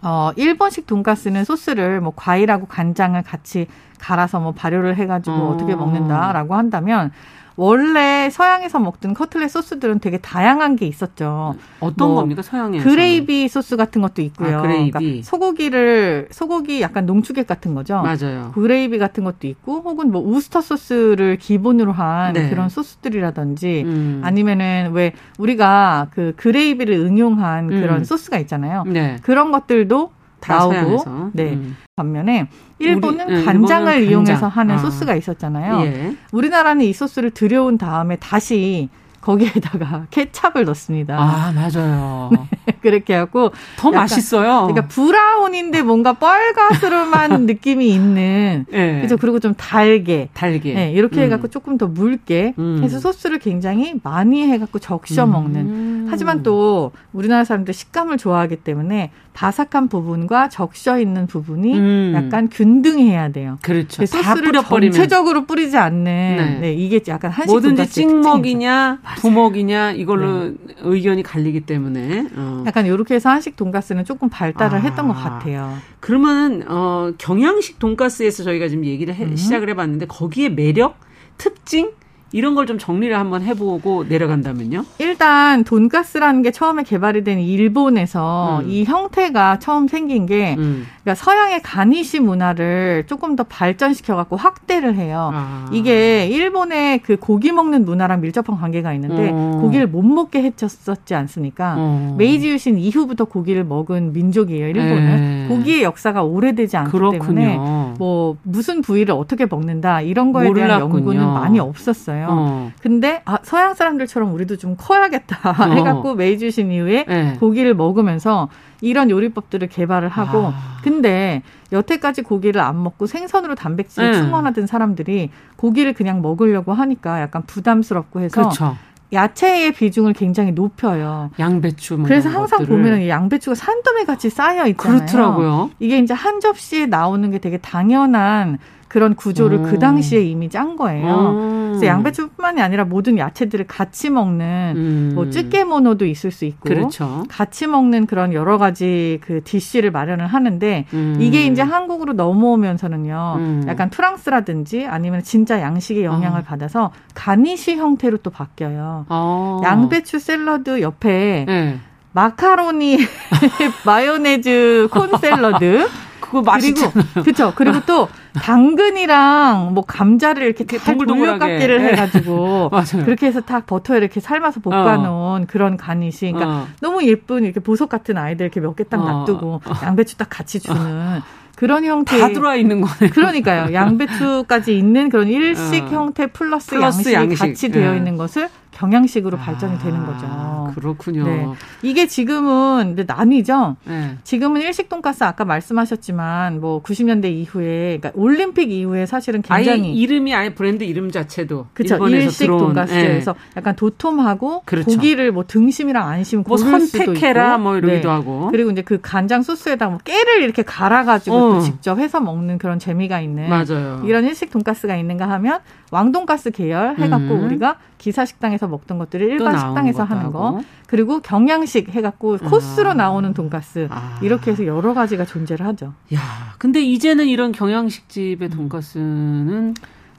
[0.07, 3.67] 어, 일본식 돈가스는 소스를 뭐 과일하고 간장을 같이
[3.99, 5.49] 갈아서 뭐 발효를 해가지고 어.
[5.49, 7.11] 어떻게 먹는다라고 한다면
[7.57, 11.55] 원래 서양에서 먹던 커틀렛 소스들은 되게 다양한 게 있었죠.
[11.79, 12.79] 어떤 뭐 겁니까 서양에?
[12.79, 14.59] 그레이비 소스 같은 것도 있고요.
[14.59, 14.91] 아, 그레이비.
[14.91, 18.01] 그러니까 소고기를 소고기 약간 농축액 같은 거죠.
[18.03, 18.51] 맞아요.
[18.53, 22.47] 그레이비 같은 것도 있고 혹은 뭐 우스터 소스를 기본으로 한 네.
[22.49, 24.21] 그런 소스들이라든지 음.
[24.23, 28.03] 아니면은 왜 우리가 그 그레이비를 응용한 그런 음.
[28.03, 28.83] 소스가 있잖아요.
[28.85, 29.17] 네.
[29.23, 30.11] 그런 것들도
[30.47, 31.29] 나오고 서양에서.
[31.33, 31.53] 네.
[31.53, 31.77] 음.
[31.95, 32.47] 반면에
[32.79, 34.51] 일본은 우리, 예, 간장을 일본은 이용해서 간장.
[34.51, 34.77] 하는 아.
[34.77, 35.81] 소스가 있었잖아요.
[35.81, 36.15] 예.
[36.31, 38.89] 우리나라는 이 소스를 들여온 다음에 다시
[39.21, 41.17] 거기에다가 케찹을 넣습니다.
[41.19, 42.29] 아, 맞아요.
[42.65, 44.67] 네, 그렇게 하고 더 맛있어요.
[44.67, 48.65] 그러니까 브라운인데 뭔가 뻘가스름한 느낌이 있는.
[48.71, 49.01] 네.
[49.01, 49.17] 그죠?
[49.17, 50.29] 그리고 좀 달게.
[50.33, 50.73] 달게.
[50.73, 51.23] 네, 이렇게 음.
[51.23, 52.79] 해 갖고 조금 더 묽게 음.
[52.83, 55.31] 해서 소스를 굉장히 많이 해 갖고 적셔 음.
[55.31, 56.07] 먹는.
[56.09, 62.13] 하지만 또 우리나라 사람들 식감을 좋아하기 때문에 바삭한 부분과 적셔 있는 부분이 음.
[62.15, 63.59] 약간 균등해야 돼요.
[63.61, 64.03] 그렇죠.
[64.03, 66.57] 소스를 전체적으로 뿌리지 않는 네.
[66.59, 70.55] 네, 이게 약간 한식 뭐든지 찍먹이냐 부먹이냐 이걸로 네.
[70.81, 72.63] 의견이 갈리기 때문에 어.
[72.65, 74.81] 약간 이렇게 해서 한식 돈가스는 조금 발달을 아.
[74.81, 75.71] 했던 것 같아요.
[75.99, 79.35] 그러면 어, 경양식 돈가스에서 저희가 지금 얘기를 해, 음.
[79.35, 80.97] 시작을 해봤는데 거기에 매력
[81.37, 81.91] 특징
[82.33, 84.83] 이런 걸 좀 정리를 한번 해보고 내려간다면요?
[84.99, 88.69] 일단 돈가스라는 게 처음에 개발이 된 일본에서 음.
[88.69, 90.85] 이 형태가 처음 생긴 게 음.
[91.03, 95.31] 그러니까 서양의 가니시 문화를 조금 더 발전시켜 갖고 확대를 해요.
[95.33, 95.69] 아.
[95.71, 99.59] 이게 일본의 그 고기 먹는 문화랑 밀접한 관계가 있는데 어.
[99.61, 101.75] 고기를 못 먹게 해쳤었지 않습니까?
[101.77, 102.15] 어.
[102.17, 104.67] 메이지 유신 이후부터 고기를 먹은 민족이에요.
[104.67, 105.47] 일본은 에.
[105.47, 107.19] 고기의 역사가 오래되지 않기 그렇군요.
[107.19, 107.57] 때문에
[107.97, 110.67] 뭐 무슨 부위를 어떻게 먹는다 이런 거에 몰랐군요.
[110.77, 112.16] 대한 연구는 많이 없었어요.
[112.17, 112.27] 있잖아요.
[112.29, 112.71] 어.
[112.81, 115.73] 근데 아, 서양 사람들처럼 우리도 좀 커야겠다 어.
[115.73, 117.35] 해갖고 메이주신 이후에 네.
[117.39, 118.49] 고기를 먹으면서
[118.81, 120.77] 이런 요리법들을 개발을 하고 아.
[120.83, 124.17] 근데 여태까지 고기를 안 먹고 생선으로 단백질을 네.
[124.17, 128.77] 충원하던 사람들이 고기를 그냥 먹으려고 하니까 약간 부담스럽고 해서 그렇죠.
[129.13, 131.31] 야채의 비중을 굉장히 높여요.
[131.39, 131.95] 양배추.
[131.95, 132.67] 뭐 그래서 항상 것들을.
[132.67, 134.97] 보면은 양배추가 산더미 같이 쌓여 있잖아요.
[134.97, 135.69] 그렇더라고요.
[135.79, 139.61] 이게 이제 한 접시에 나오는 게 되게 당연한 그런 구조를 오.
[139.63, 141.13] 그 당시에 이미 짠 거예요.
[141.13, 141.67] 오.
[141.67, 145.11] 그래서 양배추뿐만이 아니라 모든 야채들을 같이 먹는 음.
[145.13, 147.23] 뭐 찌개모노도 있을 수 있고 그렇죠.
[147.29, 151.17] 같이 먹는 그런 여러 가지 그 디쉬를 마련을 하는데 음.
[151.19, 153.35] 이게 이제 한국으로 넘어오면서는요.
[153.37, 153.65] 음.
[153.67, 156.43] 약간 프랑스라든지 아니면 진짜 양식의 영향을 어.
[156.43, 159.05] 받아서 가니쉬 형태로 또 바뀌어요.
[159.09, 159.61] 어.
[159.63, 161.79] 양배추 샐러드 옆에 네.
[162.13, 162.97] 마카로니
[163.85, 165.87] 마요네즈 콘 샐러드
[166.27, 167.23] 그거 맛있잖아요.
[167.23, 167.53] 그렇죠.
[167.55, 171.79] 그리고 또 당근이랑 뭐 감자를 이렇게 동글동글하게 네.
[171.91, 172.69] 해가지고
[173.05, 175.45] 그렇게 해서 딱 버터에 이렇게 삶아서 볶아놓은 어.
[175.47, 176.31] 그런 간이시.
[176.33, 176.67] 그러니까 어.
[176.81, 179.03] 너무 예쁜 이렇게 보석 같은 아이들 이렇게 몇 개딱 어.
[179.03, 181.21] 놔두고 양배추 딱 같이 주는.
[181.55, 183.11] 그런 형태 다 들어와 있는 거네요.
[183.11, 183.73] 그러니까요.
[183.73, 185.87] 양배추까지 있는 그런 일식 어.
[185.87, 187.39] 형태 플러스, 플러스 양식이 양식.
[187.39, 187.97] 같이 되어 예.
[187.97, 188.47] 있는 것을
[188.77, 190.71] 경양식으로 발전이 아, 되는 거죠.
[190.75, 191.23] 그렇군요.
[191.25, 191.47] 네.
[191.81, 193.75] 이게 지금은 나뉘죠.
[193.85, 194.17] 네.
[194.23, 200.53] 지금은 일식 돈가스 아까 말씀하셨지만 뭐 90년대 이후에 그러니까 올림픽 이후에 사실은 굉장히 이름이 아예
[200.53, 202.07] 브랜드 이름 자체도 그렇죠.
[202.07, 203.39] 일식 돈가스에서 네.
[203.57, 204.91] 약간 도톰하고 그렇죠.
[204.91, 208.13] 고기를 뭐 등심이랑 안심 뭐 선택해라 뭐 이러기도 네.
[208.13, 211.53] 하고 그리고 이제 그 간장 소스에다 뭐 깨를 이렇게 갈아가지고 어.
[211.53, 214.03] 또 직접 해서 먹는 그런 재미가 있는 맞아요.
[214.05, 217.45] 이런 일식 돈가스가 있는가 하면 왕돈가스 계열 해갖고 음.
[217.45, 222.49] 우리가 기사 식당에서 먹던 것들을 일반 식당에서 하는 거 그리고 경양식 해갖고 아.
[222.49, 224.19] 코스로 나오는 돈가스 아.
[224.21, 225.93] 이렇게 해서 여러 가지가 존재를 하죠.
[226.13, 226.21] 야,
[226.57, 229.75] 근데 이제는 이런 경양식 집의 돈가스는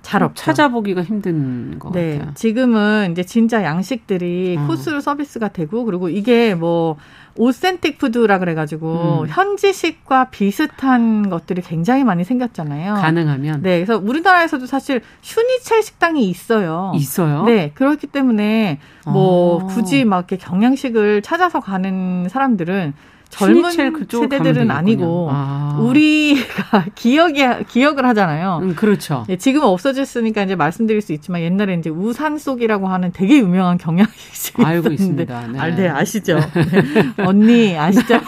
[0.08, 0.42] 잘 없죠.
[0.42, 2.32] 찾아보기가 힘든 것 네, 같아요.
[2.34, 4.66] 지금은 이제 진짜 양식들이 어.
[4.66, 6.96] 코스로 서비스가 되고 그리고 이게 뭐
[7.36, 9.28] 오센틱 푸드라 그래가지고 음.
[9.28, 12.94] 현지식과 비슷한 것들이 굉장히 많이 생겼잖아요.
[12.94, 13.60] 가능하면.
[13.60, 16.92] 네, 그래서 우리나라에서도 사실 슈니첼 식당이 있어요.
[16.94, 17.44] 있어요.
[17.44, 19.66] 네, 그렇기 때문에 뭐 어.
[19.66, 22.94] 굳이 막 이렇게 경양식을 찾아서 가는 사람들은
[23.30, 23.70] 젊은
[24.08, 25.78] 세대들은 아니고 아.
[25.80, 28.60] 우리가 기억이 기억을 하잖아요.
[28.62, 29.24] 음, 그렇죠.
[29.28, 34.64] 예, 지금 없어졌으니까 이제 말씀드릴 수 있지만 옛날에 이제 우산 속이라고 하는 되게 유명한 경양식이
[34.64, 35.46] 알고 있습니다.
[35.48, 35.58] 네.
[35.58, 36.38] 아, 네 아시죠?
[36.38, 37.12] 네.
[37.24, 38.20] 언니 아시죠?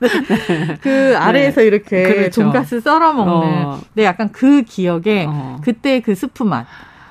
[0.00, 0.76] 네.
[0.80, 1.66] 그 아래에서 네.
[1.66, 2.42] 이렇게 그렇죠.
[2.42, 3.64] 돈가스 썰어 먹는.
[3.64, 3.80] 어.
[3.94, 5.60] 네, 약간 그 기억에 어.
[5.62, 6.66] 그때 그 스프 맛.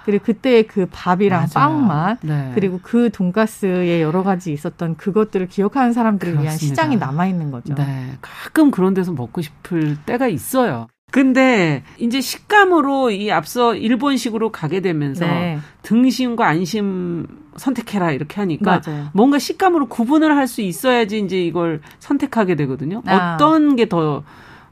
[0.06, 2.52] 그리고 그때 그 밥이랑 빵 맛, 네.
[2.56, 6.44] 그리고 그 돈가스에 여러 가지 있었던 그것들을 기억하는 사람들을 그렇습니다.
[6.44, 7.76] 위한 시장이 남아 있는 거죠.
[7.76, 8.14] 네.
[8.22, 10.88] 가끔 그런 데서 먹고 싶을 때가 있어요.
[11.12, 15.60] 근데 이제 식감으로 이 앞서 일본식으로 가게 되면서 네.
[15.82, 17.28] 등심과 안심
[17.58, 19.08] 선택해라 이렇게 하니까 맞아요.
[19.14, 23.02] 뭔가 식감으로 구분을 할 수 있어야지 이제 이걸 선택하게 되거든요.
[23.06, 23.36] 아.
[23.36, 24.24] 어떤 게더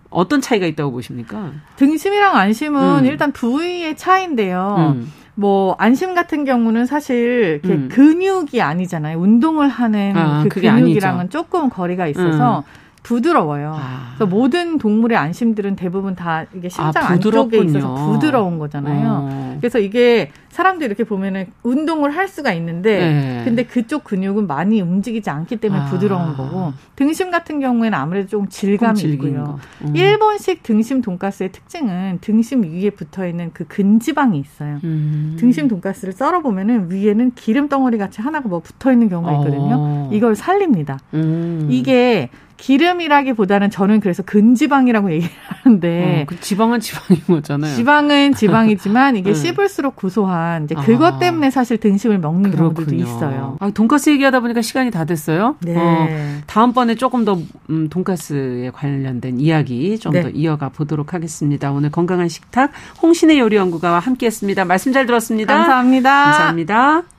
[0.09, 1.51] 어떤 차이가 있다고 보십니까?
[1.75, 3.05] 등심이랑 안심은 음.
[3.05, 4.93] 일단 부위의 차이인데요.
[4.95, 5.11] 음.
[5.35, 7.87] 뭐 안심 같은 경우는 사실 음.
[7.89, 9.17] 근육이 아니잖아요.
[9.19, 11.39] 운동을 하는 아, 그 근육이랑은 아니죠.
[11.39, 12.88] 조금 거리가 있어서 음.
[13.03, 13.73] 부드러워요.
[13.75, 14.13] 아.
[14.15, 19.07] 그래서 모든 동물의 안심들은 대부분 다 이게 아, 심장 아, 안쪽에 있어서 부드러운 거잖아요.
[19.09, 19.57] 어.
[19.59, 23.41] 그래서 이게 사람들 이렇게 보면은 운동을 할 수가 있는데 네.
[23.45, 25.85] 근데 그쪽 근육은 많이 움직이지 않기 때문에 아.
[25.85, 29.59] 부드러운 거고 등심 같은 경우에는 아무래도 좀 질감이 있고요.
[29.83, 29.95] 음.
[29.95, 34.79] 일본식 등심 돈가스의 특징은 등심 위에 붙어 있는 그 근지방이 있어요.
[34.83, 35.37] 음.
[35.39, 39.75] 등심 돈가스를 썰어 보면은 위에는 기름 덩어리 같이 하나가 뭐 붙어 있는 경우가 있거든요.
[39.77, 40.09] 어.
[40.11, 40.99] 이걸 살립니다.
[41.13, 41.67] 음.
[41.69, 42.29] 이게
[42.59, 47.75] 기름이라기보다는 저는 그래서 근지방이라고 얘기를 하는데 어, 그 지방은 지방인 거잖아요.
[47.75, 49.33] 지방은 지방이지만 이게 네.
[49.33, 51.19] 씹을수록 고소한 이제 그것 아.
[51.19, 52.73] 때문에 사실 등심을 먹는 그렇군요.
[52.73, 53.57] 경우들도 있어요.
[53.59, 55.55] 아, 돈가스 얘기하다 보니까 시간이 다 됐어요.
[55.61, 55.75] 네.
[55.77, 56.07] 어,
[56.47, 57.39] 다음번에 조금 더
[57.69, 60.31] 음, 돈가스에 관련된 이야기 좀더 네.
[60.33, 61.71] 이어가 보도록 하겠습니다.
[61.71, 64.65] 오늘 건강한 식탁 홍신의 요리연구가와 함께했습니다.
[64.65, 65.55] 말씀 잘 들었습니다.
[65.55, 66.23] 감사합니다.
[66.25, 67.18] 감사합니다.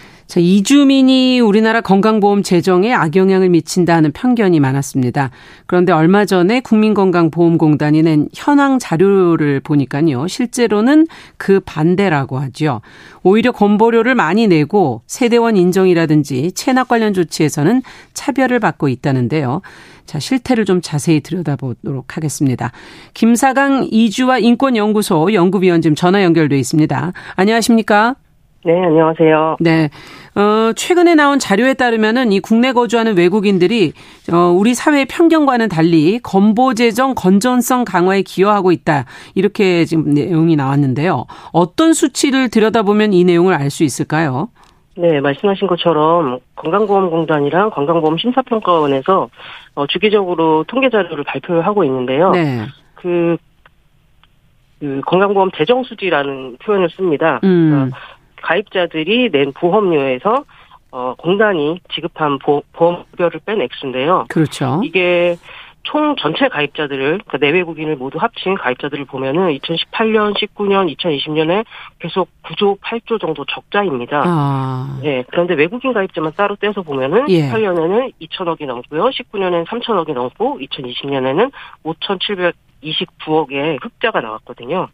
[0.31, 5.29] 자, 이주민이 우리나라 건강보험 재정에 악영향을 미친다 하는 편견이 많았습니다.
[5.65, 10.29] 그런데 얼마 전에 국민건강보험공단이 낸 현황 자료를 보니까요.
[10.29, 12.79] 실제로는 그 반대라고 하죠.
[13.23, 17.81] 오히려 건보료를 많이 내고 세대원 인정이라든지 체납 관련 조치에서는
[18.13, 19.61] 차별을 받고 있다는데요.
[20.05, 22.71] 자, 실태를 좀 자세히 들여다보도록 하겠습니다.
[23.13, 27.11] 김사강 이주와 인권연구소 연구위원 지금 전화 연결돼 있습니다.
[27.35, 28.15] 안녕하십니까?
[28.63, 29.57] 네, 안녕하세요.
[29.59, 29.89] 네.
[30.35, 33.91] 어, 최근에 나온 자료에 따르면은 이 국내 거주하는 외국인들이
[34.31, 39.05] 어, 우리 사회의 편견과는 달리 건보 재정 건전성 강화에 기여하고 있다.
[39.35, 41.25] 이렇게 지금 내용이 나왔는데요.
[41.51, 44.49] 어떤 수치를 들여다보면 이 내용을 알 수 있을까요?
[44.97, 49.29] 네, 말씀하신 것처럼 건강보험공단이랑 건강보험심사평가원에서
[49.75, 52.31] 어, 주기적으로 통계 자료를 발표하고 있는데요.
[52.31, 52.65] 네.
[52.95, 53.37] 그,
[54.81, 57.39] 그 건강보험 재정 수지라는 표현을 씁니다.
[57.45, 57.89] 음.
[57.91, 57.97] 어,
[58.41, 60.45] 가입자들이 낸 보험료에서
[60.91, 64.25] 어, 공단이 지급한 보, 보험료를 뺀 액수인데요.
[64.29, 64.81] 그렇죠.
[64.83, 65.37] 이게
[65.83, 71.65] 총 전체 가입자들을 그러니까 내외국인을 모두 합친 가입자들을 보면은 2018년, 19년, 2020년에
[71.99, 74.23] 계속 9조, 8조 정도 적자입니다.
[74.23, 74.99] 아.
[75.01, 77.49] 네, 그런데 외국인 가입자만 따로 떼서 보면은 예.
[77.49, 81.51] 18년에는 2천억이 넘고요, 19년에는 3천억이 넘고 2020년에는
[81.83, 84.87] 5,700 29억의 흑자가 나왔거든요.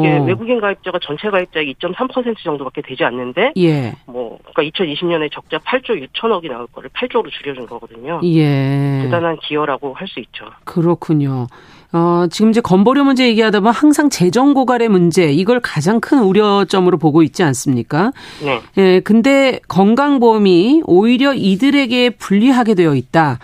[0.00, 3.92] 이게 외국인 가입자가 전체 가입자의 2.3% 정도밖에 되지 않는데, 예.
[4.06, 8.20] 뭐, 그러니까 2020년에 적자 8조 6천억이 나올 거를 8조로 줄여준 거거든요.
[8.24, 9.00] 예.
[9.02, 10.44] 대단한 기여라고 할 수 있죠.
[10.64, 11.46] 그렇군요.
[11.94, 16.98] 어, 지금 이제 건보료 문제 얘기하다 보면 항상 재정 고갈의 문제 이걸 가장 큰 우려점으로
[16.98, 18.12] 보고 있지 않습니까?
[18.42, 18.60] 네.
[18.78, 23.38] 예, 근데 건강보험이 오히려 이들에게 불리하게 되어 있다.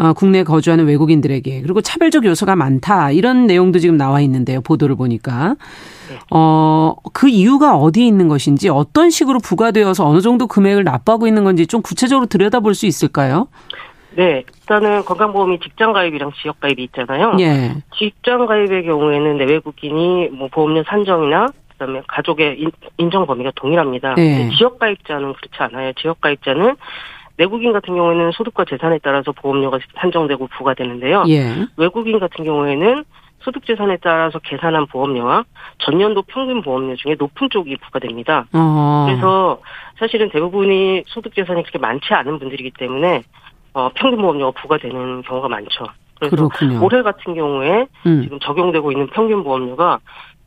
[0.00, 5.56] 어, 국내 거주하는 외국인들에게 그리고 차별적 요소가 많다 이런 내용도 지금 나와 있는데요 보도를 보니까
[6.30, 11.66] 어, 그 이유가 어디에 있는 것인지 어떤 식으로 부과되어서 어느 정도 금액을 납부하고 있는 건지
[11.66, 13.48] 좀 구체적으로 들여다볼 수 있을까요?
[14.16, 17.36] 네, 일단은 건강보험이 직장가입이랑 지역가입이 있잖아요.
[17.40, 17.76] 예.
[17.96, 24.14] 직장가입의 경우에는 내 외국인이 뭐 보험료 산정이나 그다음에 가족의 인정 범위가 동일합니다.
[24.18, 24.48] 예.
[24.56, 25.92] 지역가입자는 그렇지 않아요.
[26.00, 26.76] 지역가입자는
[27.40, 31.24] 내국인 같은 경우에는 소득과 재산에 따라서 보험료가 산정되고 부과되는데요.
[31.28, 31.66] 예.
[31.78, 33.04] 외국인 같은 경우에는
[33.38, 35.44] 소득 재산에 따라서 계산한 보험료와
[35.78, 38.44] 전년도 평균 보험료 중에 높은 쪽이 부과됩니다.
[38.52, 39.06] 어.
[39.08, 39.58] 그래서
[39.98, 43.22] 사실은 대부분이 소득 재산이 그렇게 많지 않은 분들이기 때문에
[43.72, 45.86] 어, 평균 보험료가 부과되는 경우가 많죠.
[46.18, 46.84] 그래서 그렇군요.
[46.84, 48.22] 올해 같은 경우에 음.
[48.22, 49.98] 지금 적용되고 있는 평균 보험료가 어,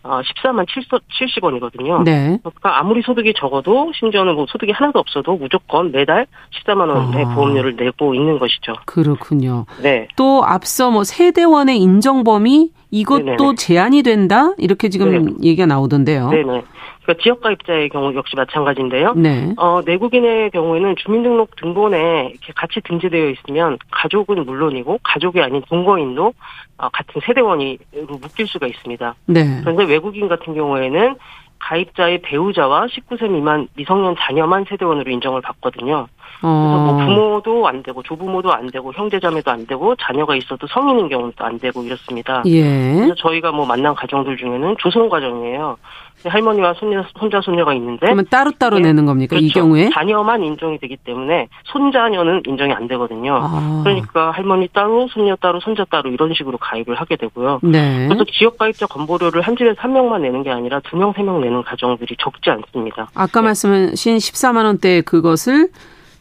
[0.04, 2.04] 14만 70 원이거든요.
[2.04, 2.39] 네.
[2.43, 7.34] 그러니까 아무리 소득이 적어도 심지어는 뭐 소득이 하나도 없어도 무조건 매달 14만 원의 아.
[7.34, 8.74] 보험료를 내고 있는 것이죠.
[8.86, 9.66] 그렇군요.
[9.82, 10.08] 네.
[10.16, 13.56] 또 앞서 뭐 세대원의 인정 범위 이것도 네네.
[13.56, 16.30] 제한이 된다 이렇게 지금 네 얘기가 나오던데요.
[16.30, 16.64] 네네.
[17.04, 19.14] 그러니까 지역가 입자의 경우 역시 마찬가지인데요.
[19.16, 19.54] 네.
[19.58, 26.34] 어, 내국인의 경우에는 주민등록 등본에 이렇게 같이 등재되어 있으면 가족은 물론이고 가족이 아닌 동거인도
[26.78, 27.78] 어, 같은 세대원으로
[28.22, 29.16] 묶일 수가 있습니다.
[29.28, 29.60] 네.
[29.62, 31.16] 그런데 외국인 같은 경우에는
[31.60, 36.08] 가입자의 배우자와 19세 미만 미성년 자녀만 세대원으로 인정을 받거든요.
[36.44, 37.06] 그래서 뭐 어.
[37.06, 41.82] 부모도 안 되고 조부모도 안 되고 형제자매도 안 되고 자녀가 있어도 성인인 경우도 안 되고
[41.84, 42.44] 이렇습니다.
[42.46, 42.96] 예.
[42.96, 45.78] 그래서 저희가 뭐 만난 가정들 중에는 조성 가정이에요.
[46.26, 48.84] 할머니와 손자, 손자 손녀가 있는데 그러면 따로따로 네.
[48.88, 49.32] 내는 겁니까?
[49.36, 49.46] 그렇죠.
[49.46, 49.89] 이 경우에?
[49.94, 53.39] 자녀만 인정이 되기 때문에 손자녀는 인정이 안 되거든요.
[53.41, 53.82] 아.
[53.84, 57.60] 그러니까 할머니 따로 손녀 따로 손자 따로 이런 식으로 가입을 하게 되고요.
[57.64, 58.08] 네.
[58.08, 61.41] 그래서 지역 가입자 건보료를 한 집에서 한 명만 내는 게 아니라 두 명, 세 명
[61.41, 63.10] 내는 가정들이 적지 않습니다.
[63.16, 63.48] 아까 네.
[63.48, 65.70] 말씀하신 14만 원대 그것을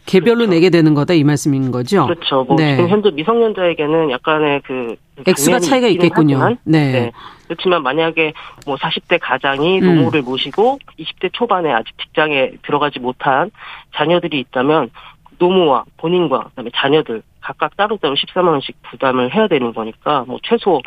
[0.06, 0.50] 개별로 그렇죠.
[0.50, 2.06] 내게 되는 거다 이 말씀인 거죠.
[2.06, 2.44] 그렇죠.
[2.44, 2.76] 뭐 네.
[2.76, 4.96] 지금 현재 미성년자에게는 약간의 그
[5.26, 6.36] 액수가 차이가 있겠군요.
[6.36, 6.92] 하지만, 네.
[6.92, 7.12] 네.
[7.46, 8.32] 그렇지만 만약에
[8.66, 9.96] 뭐 40대 가장이 음.
[9.96, 10.24] 노모를 음.
[10.24, 13.50] 모시고 20대 초반에 아직 직장에 들어가지 못한
[13.94, 14.90] 자녀들이 있다면
[15.38, 20.80] 노모와 본인과 그다음에 자녀들 각각 따로따로 14만 원씩 부담을 해야 되는 거니까 뭐 최소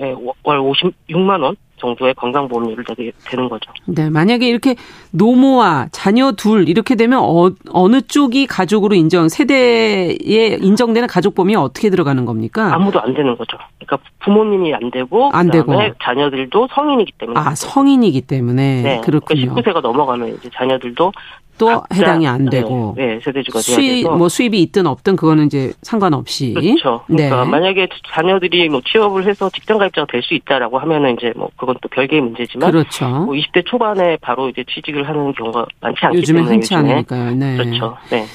[0.00, 3.70] 예, 월 56만 원 정도의 건강보험료를 내게 되는 거죠.
[3.86, 4.76] 네, 만약에 이렇게
[5.12, 12.24] 노모와 자녀 둘 이렇게 되면 어, 어느 쪽이 가족으로 인정 세대에 인정되는 가족보험이 어떻게 들어가는
[12.24, 12.74] 겁니까?
[12.74, 13.58] 아무도 안 되는 거죠.
[13.78, 15.72] 그러니까 부모님이 안 되고 안 되고
[16.02, 19.54] 자녀들도 성인이기 때문에 아 성인이기 때문에 네, 그렇군요.
[19.54, 21.12] 그러니까 19세가 넘어가면 이제 자녀들도
[21.58, 24.06] 또 해당이 안 되고 네, 네 세대주가 수입.
[24.06, 27.02] 뭐 수입이 있든 없든 그거는 이제 상관없이 그렇죠.
[27.06, 27.50] 그러니까 네.
[27.50, 31.88] 만약에 자녀들이 뭐 취업을 해서 직장 가입자가 될 수 있다라고 하면은 이제 뭐 그건 또
[31.88, 33.08] 별개의 문제지만 그렇죠.
[33.08, 37.30] 뭐 20대 초반에 바로 이제 취직을 하는 경우가 많지 않기 요즘에 때문에 흔치 않으니까요.
[37.34, 37.56] 네.
[37.56, 37.96] 그렇죠.
[38.10, 38.26] 네.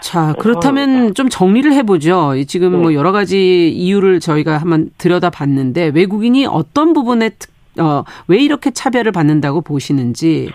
[0.00, 2.34] 자, 그렇다면 좀 정리를 해보죠.
[2.46, 2.78] 지금 네.
[2.78, 7.30] 뭐 여러 가지 이유를 저희가 한번 들여다 봤는데 외국인이 어떤 부분에
[7.78, 10.50] 어, 왜 이렇게 차별을 받는다고 보시는지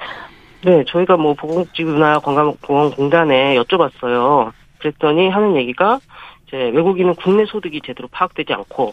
[0.66, 4.52] 네, 저희가 뭐 보건복지부나 건강보건공단에 여쭤봤어요.
[4.80, 6.00] 그랬더니 하는 얘기가
[6.48, 8.90] 이제 외국인은 국내 소득이 제대로 파악되지 않고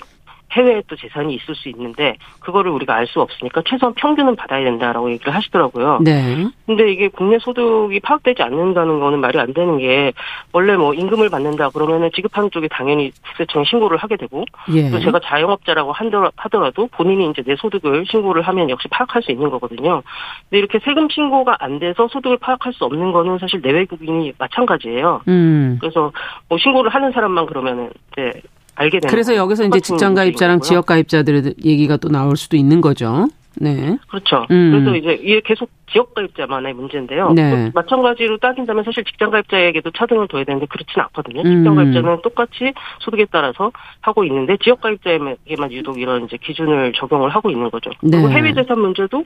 [0.52, 5.10] 해외에 또 재산이 있을 수 있는데 그거를 우리가 알 수 없으니까 최소한 평균은 받아야 된다라고
[5.10, 5.98] 얘기를 하시더라고요.
[6.02, 6.46] 네.
[6.66, 10.12] 근데 이게 국내 소득이 파악되지 않는다는 거는 말이 안 되는 게
[10.52, 14.90] 원래 뭐 임금을 받는다 그러면은 지급하는 쪽에 당연히 국세청에 신고를 하게 되고 예.
[14.90, 15.92] 또 제가 자영업자라고
[16.36, 20.02] 하더라도 본인이 이제 내 소득을 신고를 하면 역시 파악할 수 있는 거거든요.
[20.48, 25.22] 근데 이렇게 세금 신고가 안 돼서 소득을 파악할 수 없는 거는 사실 내외국인이 마찬가지예요.
[25.28, 25.76] 음.
[25.80, 26.12] 그래서
[26.48, 28.32] 뭐 신고를 하는 사람만 그러면은 네,
[28.74, 33.28] 알게 되는 그래서 여기서 이제 직장 가입자랑 지역 가입자들의 얘기가 또 나올 수도 있는 거죠.
[33.60, 33.96] 네.
[34.08, 34.46] 그렇죠.
[34.50, 34.70] 음.
[34.72, 37.32] 그래서 이제 이게 계속 지역 가입자만의 문제인데요.
[37.32, 37.70] 네.
[37.74, 41.42] 마찬가지로 따진다면 사실 직장 가입자에게도 차등을 둬야 되는데 그렇지는 않거든요.
[41.42, 41.44] 음.
[41.44, 47.50] 직장 가입자는 똑같이 소득에 따라서 하고 있는데 지역 가입자에게만 유독 이런 이제 기준을 적용을 하고
[47.50, 47.90] 있는 거죠.
[48.02, 48.10] 네.
[48.18, 49.22] 그리고 해외 재산 문제도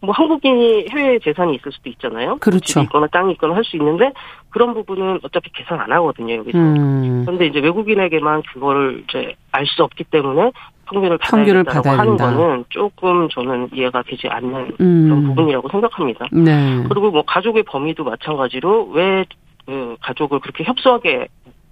[0.00, 2.36] 뭐 한국인이 해외 재산이 있을 수도 있잖아요.
[2.38, 2.60] 그렇죠.
[2.64, 4.12] 집이 있거나 땅이 있거나 할 수 있는데
[4.50, 6.34] 그런 부분은 어차피 계산 안 하거든요.
[6.36, 6.58] 여기서.
[6.58, 7.22] 음.
[7.24, 10.52] 그런데 이제 외국인에게만 그거를 이제 알 수 없기 때문에
[10.86, 12.16] 평균을 평균을 받아야 하는.
[12.16, 15.04] 거는 조금 저는 이해가 되지 않는 음.
[15.04, 16.26] 그런 부분이라고 생각합니다.
[16.32, 16.84] 네.
[16.88, 19.24] 그리고 뭐 가족의 범위도 마찬가지로 왜
[19.66, 21.28] 그 가족을 그렇게 협소하게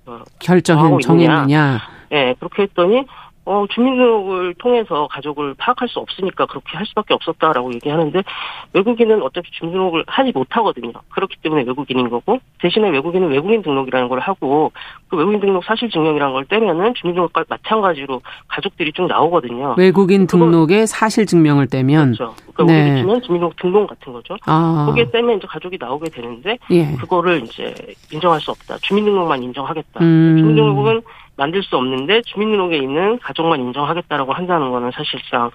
[0.07, 1.79] 어, 결정 정했느냐?
[2.11, 3.05] 예, 네, 그렇게 했더니
[3.45, 8.23] 어, 주민등록을 통해서 가족을 파악할 수 없으니까 그렇게 할 수밖에 없었다라고 얘기하는데
[8.73, 10.93] 외국인은 어차피 주민등록을 하지 못하거든요.
[11.11, 14.71] 그렇기 때문에 외국인인 거고 대신에 외국인은 외국인 등록이라는 걸 하고
[15.09, 19.75] 그 외국인 등록 사실 증명이라는 걸 떼면은 주민등록과 마찬가지로 가족들이 쭉 나오거든요.
[19.77, 22.35] 외국인 등록에 사실 증명을 떼면 그렇죠.
[22.55, 22.91] 그러니까 네.
[22.91, 24.37] 우리 치면 주민등록 등본 같은 거죠.
[24.47, 24.85] 아.
[24.87, 26.95] 거기에 떼면 이제 가족이 나오게 되는데 예.
[26.97, 27.75] 그거를 이제
[28.13, 28.79] 인정할 수 없다.
[28.83, 30.01] 주민등록만 인정하겠다.
[30.01, 30.37] 음.
[30.39, 31.03] 주민등록은
[31.37, 35.51] 만들 수 없는데 주민등록에 있는 가족만 인정하겠다라고 한다는 거는 사실상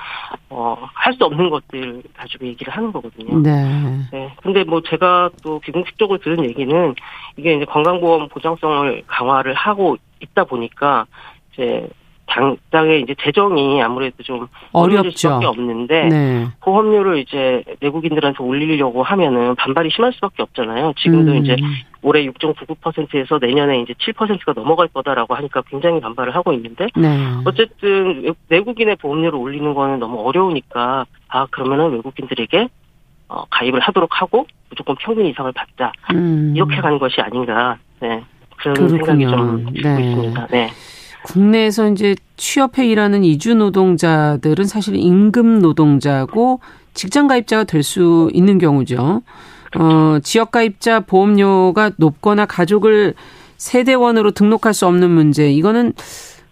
[0.49, 3.39] 어 할 수 없는 것들 가지고 얘기를 하는 거거든요.
[3.39, 4.05] 네.
[4.11, 4.33] 네.
[4.43, 6.95] 근데 뭐 제가 또 비공식 적으로 들은 얘기는
[7.37, 11.05] 이게 이제 건강보험 보장성을 강화를 하고 있다 보니까
[11.53, 11.87] 이제
[12.27, 16.47] 당장에 이제 재정이 아무래도 좀 어려질 수밖에 없는데 네.
[16.61, 20.93] 보험료를 이제 내국인들한테 올리려고 하면은 반발이 심할 수밖에 없잖아요.
[20.97, 21.37] 지금도 음.
[21.37, 21.55] 이제
[22.07, 27.17] 올해 6.99%에서 내년에 이제 7%가 넘어갈 거다라고 하니까 굉장히 반발을 하고 있는데 네.
[27.43, 32.69] 어쨌든 내국인의 보험료를 올리는 거는 너무 어려우니까 아 그러면은 외국인들에게
[33.27, 36.53] 어, 가입을 하도록 하고 무조건 평균 이상을 받자 음.
[36.55, 38.23] 이렇게 가는 것이 아닌가 네
[38.55, 38.97] 그런 그렇군요.
[39.05, 40.03] 생각이 좀 들고 네.
[40.09, 40.47] 있습니다.
[40.47, 40.69] 네.
[41.25, 46.61] 국내에서 이제 취업해 일하는 이주 노동자들은 사실 임금 노동자고
[46.93, 49.21] 직장 가입자가 될 수 있는 경우죠.
[49.75, 53.13] 어, 지역 가입자 보험료가 높거나 가족을
[53.57, 55.51] 세대원으로 등록할 수 없는 문제.
[55.51, 55.93] 이거는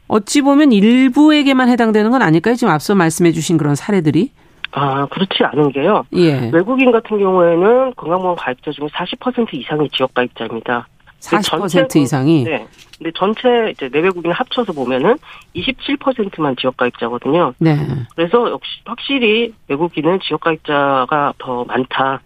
[0.07, 2.55] 어찌 보면 일부에게만 해당되는 건 아닐까요?
[2.55, 4.31] 지금 앞서 말씀해 주신 그런 사례들이.
[4.71, 6.05] 아, 그렇지 않은 게요.
[6.15, 6.49] 예.
[6.53, 10.87] 외국인 같은 경우에는 건강보험 가입자 중에 40% 이상이 지역 가입자입니다.
[11.21, 12.43] 40% 전체, 이상이.
[12.43, 12.67] 네.
[12.97, 15.17] 근데 전체 이제 내외국인 합쳐서 보면은
[15.55, 17.53] 27%만 지역 가입자거든요.
[17.57, 17.77] 네.
[18.15, 22.21] 그래서 역시 확실히 외국인은 지역 가입자가 더 많다.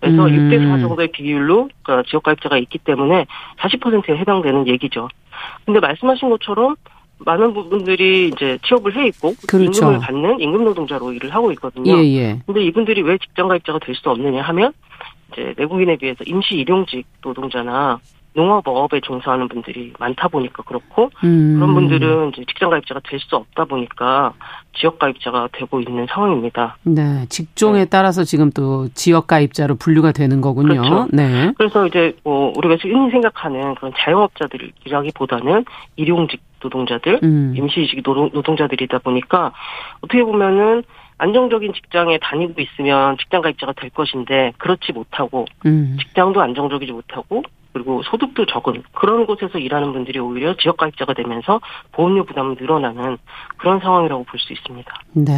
[0.00, 0.50] 그래서 음.
[0.50, 3.26] 6대 4 정도의 비율로 그러니까 지역 가입자가 있기 때문에
[3.58, 5.08] 40%에 해당되는 얘기죠.
[5.64, 6.76] 근데 말씀하신 것처럼
[7.18, 9.64] 많은 부분들이 이제 취업을 해 있고 그렇죠.
[9.64, 11.96] 임금을 받는 임금 노동자로 일을 하고 있거든요.
[11.96, 12.38] 예, 예.
[12.44, 14.72] 근데 이분들이 왜 직장 가입자가 될 수 없느냐 하면
[15.32, 17.98] 이제 내국인에 비해서 임시 일용직 노동자나
[18.36, 21.56] 농업업에 종사하는 분들이 많다 보니까 그렇고 음.
[21.56, 24.34] 그런 분들은 이제 직장 가입자가 될 수 없다 보니까
[24.74, 26.76] 지역 가입자가 되고 있는 상황입니다.
[26.82, 27.84] 네, 직종에 네.
[27.86, 30.82] 따라서 지금 또 지역 가입자로 분류가 되는 거군요.
[30.82, 31.08] 그렇죠.
[31.12, 31.52] 네.
[31.56, 35.64] 그래서 이제 뭐 우리가 흔히 생각하는 그런 자영업자들이라기보다는
[35.96, 37.54] 일용직 노동자들, 음.
[37.56, 39.52] 임시직 노동자들이다 보니까
[40.02, 40.82] 어떻게 보면은
[41.18, 45.96] 안정적인 직장에 다니고 있으면 직장 가입자가 될 것인데 그렇지 못하고 음.
[46.00, 47.42] 직장도 안정적이지 못하고
[47.76, 51.60] 그리고 소득도 적은 그런 곳에서 일하는 분들이 오히려 지역 가입자가 되면서
[51.92, 53.18] 보험료 부담이 늘어나는
[53.58, 54.90] 그런 상황이라고 볼 수 있습니다.
[55.12, 55.32] 네.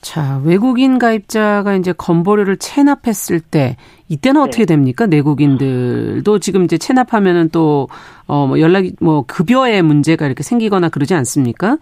[0.00, 3.76] 자, 외국인 가입자가 이제 건보료를 체납했을 때
[4.08, 4.48] 이때는 네.
[4.48, 5.06] 어떻게 됩니까?
[5.06, 7.86] 내국인들도 지금 이제 체납하면은 또
[8.26, 11.76] 어 뭐 연락이 뭐 급여의 문제가 이렇게 생기거나 그러지 않습니까?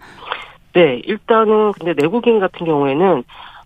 [0.73, 3.23] 네, 일단은 근데 내국인 같은 경우에는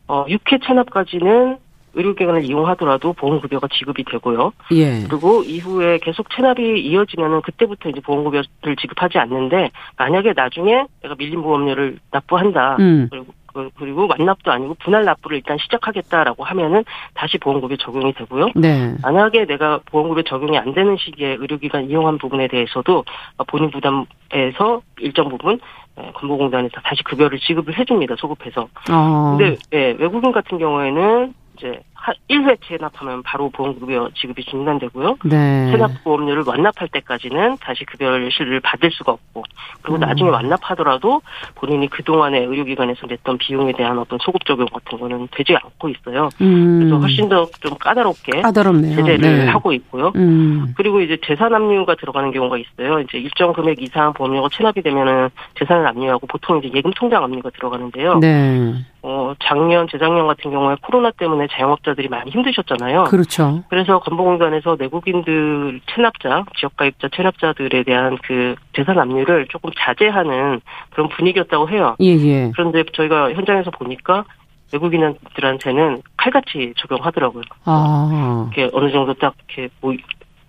[0.08, 1.58] 어 6회 체납까지는
[1.94, 4.52] 의료기관을 이용하더라도 보험급여가 지급이 되고요.
[4.74, 5.04] 예.
[5.08, 12.00] 그리고 이후에 계속 체납이 이어지면은 그때부터 이제 보험급여를 지급하지 않는데 만약에 나중에 내가 밀린 보험료를
[12.12, 12.78] 납부한다.
[12.80, 13.08] 음.
[13.12, 16.84] 그리고 그, 그리고 완납도 아니고 분할 납부를 일단 시작하겠다라고 하면은
[17.14, 18.50] 다시 보험급여 적용이 되고요.
[18.56, 18.96] 네.
[19.04, 23.06] 만약에 내가 보험급여 적용이 안 되는 시기에 의료기관 이용한 부분에 대해서도
[23.48, 25.60] 본인 부담에서 일정 부분
[26.00, 28.16] 예, 건보공단에서 다시 급여를 지급을 해줍니다.
[28.18, 28.68] 소급해서.
[28.92, 29.38] 어.
[29.38, 31.84] 근데 예, 외국인 같은 경우에는 이제
[32.30, 35.18] 1회 체납하면 바로 보험급여 지급이 중단되고요.
[35.26, 35.72] 네.
[35.72, 38.30] 체납보험료를 완납할 때까지는 다시 급여를
[38.62, 39.44] 받을 수가 없고
[39.82, 40.02] 그리고 음.
[40.02, 41.22] 나중에 완납하더라도
[41.56, 46.30] 본인이 그동안에 의료기관에서 냈던 비용에 대한 어떤 소급 적용 같은 거는 되지 않고 있어요.
[46.42, 46.80] 음.
[46.80, 48.96] 그래서 훨씬 더 좀 까다롭게 까다롭네요.
[48.96, 49.48] 제재를 네.
[49.48, 50.12] 하고 있고요.
[50.16, 50.74] 음.
[50.76, 53.00] 그리고 이제 재산 압류가 들어가는 경우가 있어요.
[53.00, 55.30] 이제 일정 금액 이상 보험료가 체납이 되면은
[55.60, 58.20] 재산을 압류하고 보통 이제 예금 통장 압류가 들어가는데요.
[58.20, 58.74] 네.
[59.02, 63.06] 어, 작년, 재작년 같은 경우에 코로나 때문에 자영업자 들이 많이 힘드셨잖아요.
[63.06, 63.64] 그렇죠.
[63.70, 71.96] 그래서 건보공단에서 내국인들 체납자, 지역가입자 체납자들에 대한 그 재산 압류를 조금 자제하는 그런 분위기였다고 해요.
[72.00, 72.52] 예, 예.
[72.54, 74.26] 그런데 저희가 현장에서 보니까
[74.74, 77.44] 외국인들한테는 칼같이 적용하더라고요.
[77.66, 78.50] 아.
[78.54, 79.94] 이렇게 어느 정도 딱 이렇게 뭐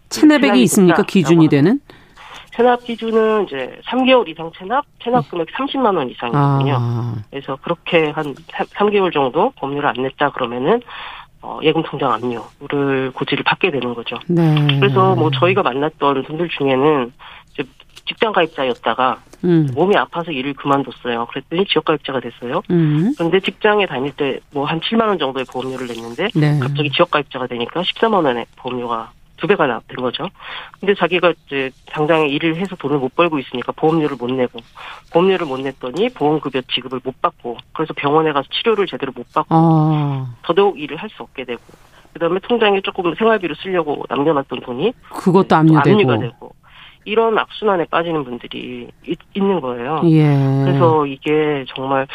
[0.09, 1.03] 체납액이 있습니까?
[1.03, 1.81] 기준이 되는?
[2.55, 6.77] 체납 기준은 이제 3개월 이상 체납, 체납 금액 30만 원 이상이거든요.
[6.79, 7.15] 아.
[7.31, 8.35] 그래서 그렇게 한
[8.77, 10.81] 3 개월 정도 법률을 안 냈다 그러면은
[11.47, 14.17] 어, 예금 통장 압류를 고지를 받게 되는 거죠.
[14.29, 14.55] 네.
[14.81, 17.13] 그래서 뭐 저희가 만났던 분들 중에는
[17.53, 17.65] 이제
[18.07, 19.69] 직장 가입자였다가 음.
[19.75, 21.27] 몸이 아파서 일을 그만뒀어요.
[21.27, 22.63] 그랬더니 지역 가입자가 됐어요.
[22.71, 23.13] 음.
[23.19, 26.59] 그런데 직장에 다닐 때 뭐 한 7만 원 정도의 보험료를 냈는데 네.
[26.61, 30.29] 갑자기 지역 가입자가 되니까 14만 원의 보험료가 두 배가 된 거죠.
[30.81, 34.61] 근데 자기가 이제 당장에 일을 해서 돈을 못 벌고 있으니까 보험료를 못 내고
[35.13, 40.35] 보험료를 못 냈더니 보험급여 지급을 못 받고 그래서 병원에 가서 치료를 제대로 못 받고 아.
[40.43, 41.61] 더더욱 일을 할 수 없게 되고
[42.13, 45.79] 그다음에 통장에 조금 생활비로 쓰려고 남겨놨던 돈이 그것도 압류되고.
[45.79, 46.55] 압류가 되고
[47.05, 50.01] 이런 악순환에 빠지는 분들이 있, 는 거예요.
[50.07, 50.63] 예.
[50.65, 52.07] 그래서 이게 정말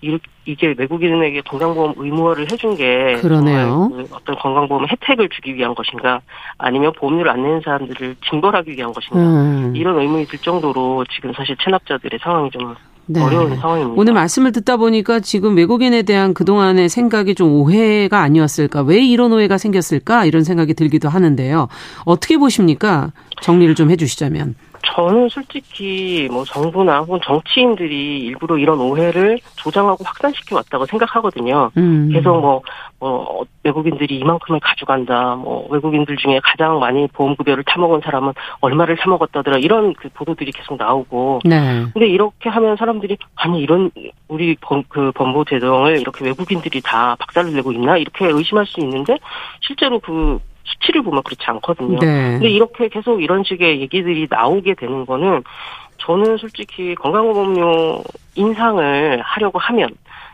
[0.00, 3.90] 이게 외국인에게 건강보험 의무화를 해준 게 그러네요.
[3.90, 6.20] 그 어떤 건강보험 혜택을 주기 위한 것인가
[6.56, 9.72] 아니면 보험료를 안 내는 사람들을 징벌하기 위한 것인가 음.
[9.74, 12.76] 이런 의문이 들 정도로 지금 사실 체납자들의 상황이 좀
[13.10, 13.22] 네.
[13.22, 14.00] 어려운 상황입니다.
[14.00, 18.82] 오늘 말씀을 듣다 보니까 지금 외국인에 대한 그동안의 생각이 좀 오해가 아니었을까?
[18.82, 20.26] 왜 이런 오해가 생겼을까?
[20.26, 21.68] 이런 생각이 들기도 하는데요.
[22.04, 23.12] 어떻게 보십니까?
[23.40, 24.54] 정리를 좀 해주시자면.
[24.94, 31.70] 저는 솔직히 뭐 정부나 혹은 정치인들이 일부러 이런 오해를 조장하고 확산시켜 왔다고 생각하거든요.
[31.76, 32.10] 음.
[32.12, 32.62] 계속 뭐,
[33.00, 39.94] 뭐, 외국인들이 이만큼을 가져간다, 뭐, 외국인들 중에 가장 많이 보험급여를 타먹은 사람은 얼마를 타먹었다더라, 이런
[39.94, 41.40] 그 보도들이 계속 나오고.
[41.44, 41.84] 네.
[41.92, 43.90] 근데 이렇게 하면 사람들이, 아니, 이런,
[44.26, 47.96] 우리 범, 그 범보 제정을 이렇게 외국인들이 다 박살을 내고 있나?
[47.98, 49.16] 이렇게 의심할 수 있는데,
[49.60, 50.40] 실제로 그
[50.72, 51.98] 수치를 보면 그렇지 않거든요.
[51.98, 52.32] 네.
[52.32, 55.42] 근데 이렇게 계속 이런 식의 얘기들이 나오게 되는 거는
[55.98, 58.02] 저는 솔직히 건강보험료
[58.34, 59.90] 인상을 하려고 하면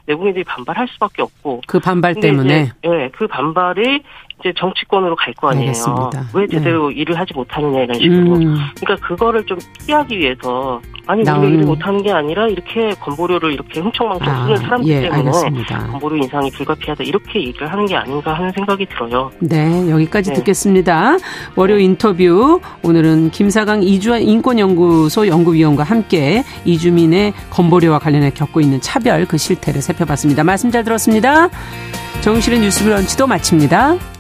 [0.07, 4.03] 내국인들이 반발할 수밖에 없고 그 반발 때문에 예, 네, 그 반발이
[4.45, 5.69] 이제 정치권으로 갈 거 아니에요.
[5.69, 6.27] 알겠습니다.
[6.35, 6.97] 왜 제대로 네.
[6.97, 8.37] 일을 하지 못하느냐 이런 식으로.
[8.37, 8.57] 음.
[8.79, 14.29] 그러니까 그거를 좀 피하기 위해서 아니 우리가 일을 못하는 게 아니라 이렇게 건보료를 이렇게 흥청망청
[14.29, 15.87] 아, 쓰는 사람들 예, 때문에 알겠습니다.
[15.89, 19.31] 건보료 인상이 불가피하다 이렇게 얘기를 하는 게 아닌가 하는 생각이 들어요.
[19.41, 20.37] 네 여기까지 네.
[20.37, 21.17] 듣겠습니다.
[21.57, 29.37] 월요 인터뷰 오늘은 김사강 이주환 인권연구소 연구위원과 함께 이주민의 건보료와 관련해 겪고 있는 차별 그
[29.39, 30.45] 실태를 살펴봤습니다.
[30.45, 31.49] 말씀 잘 들었습니다.
[32.21, 34.15] 정실의 뉴스 브런치도 마칩니다.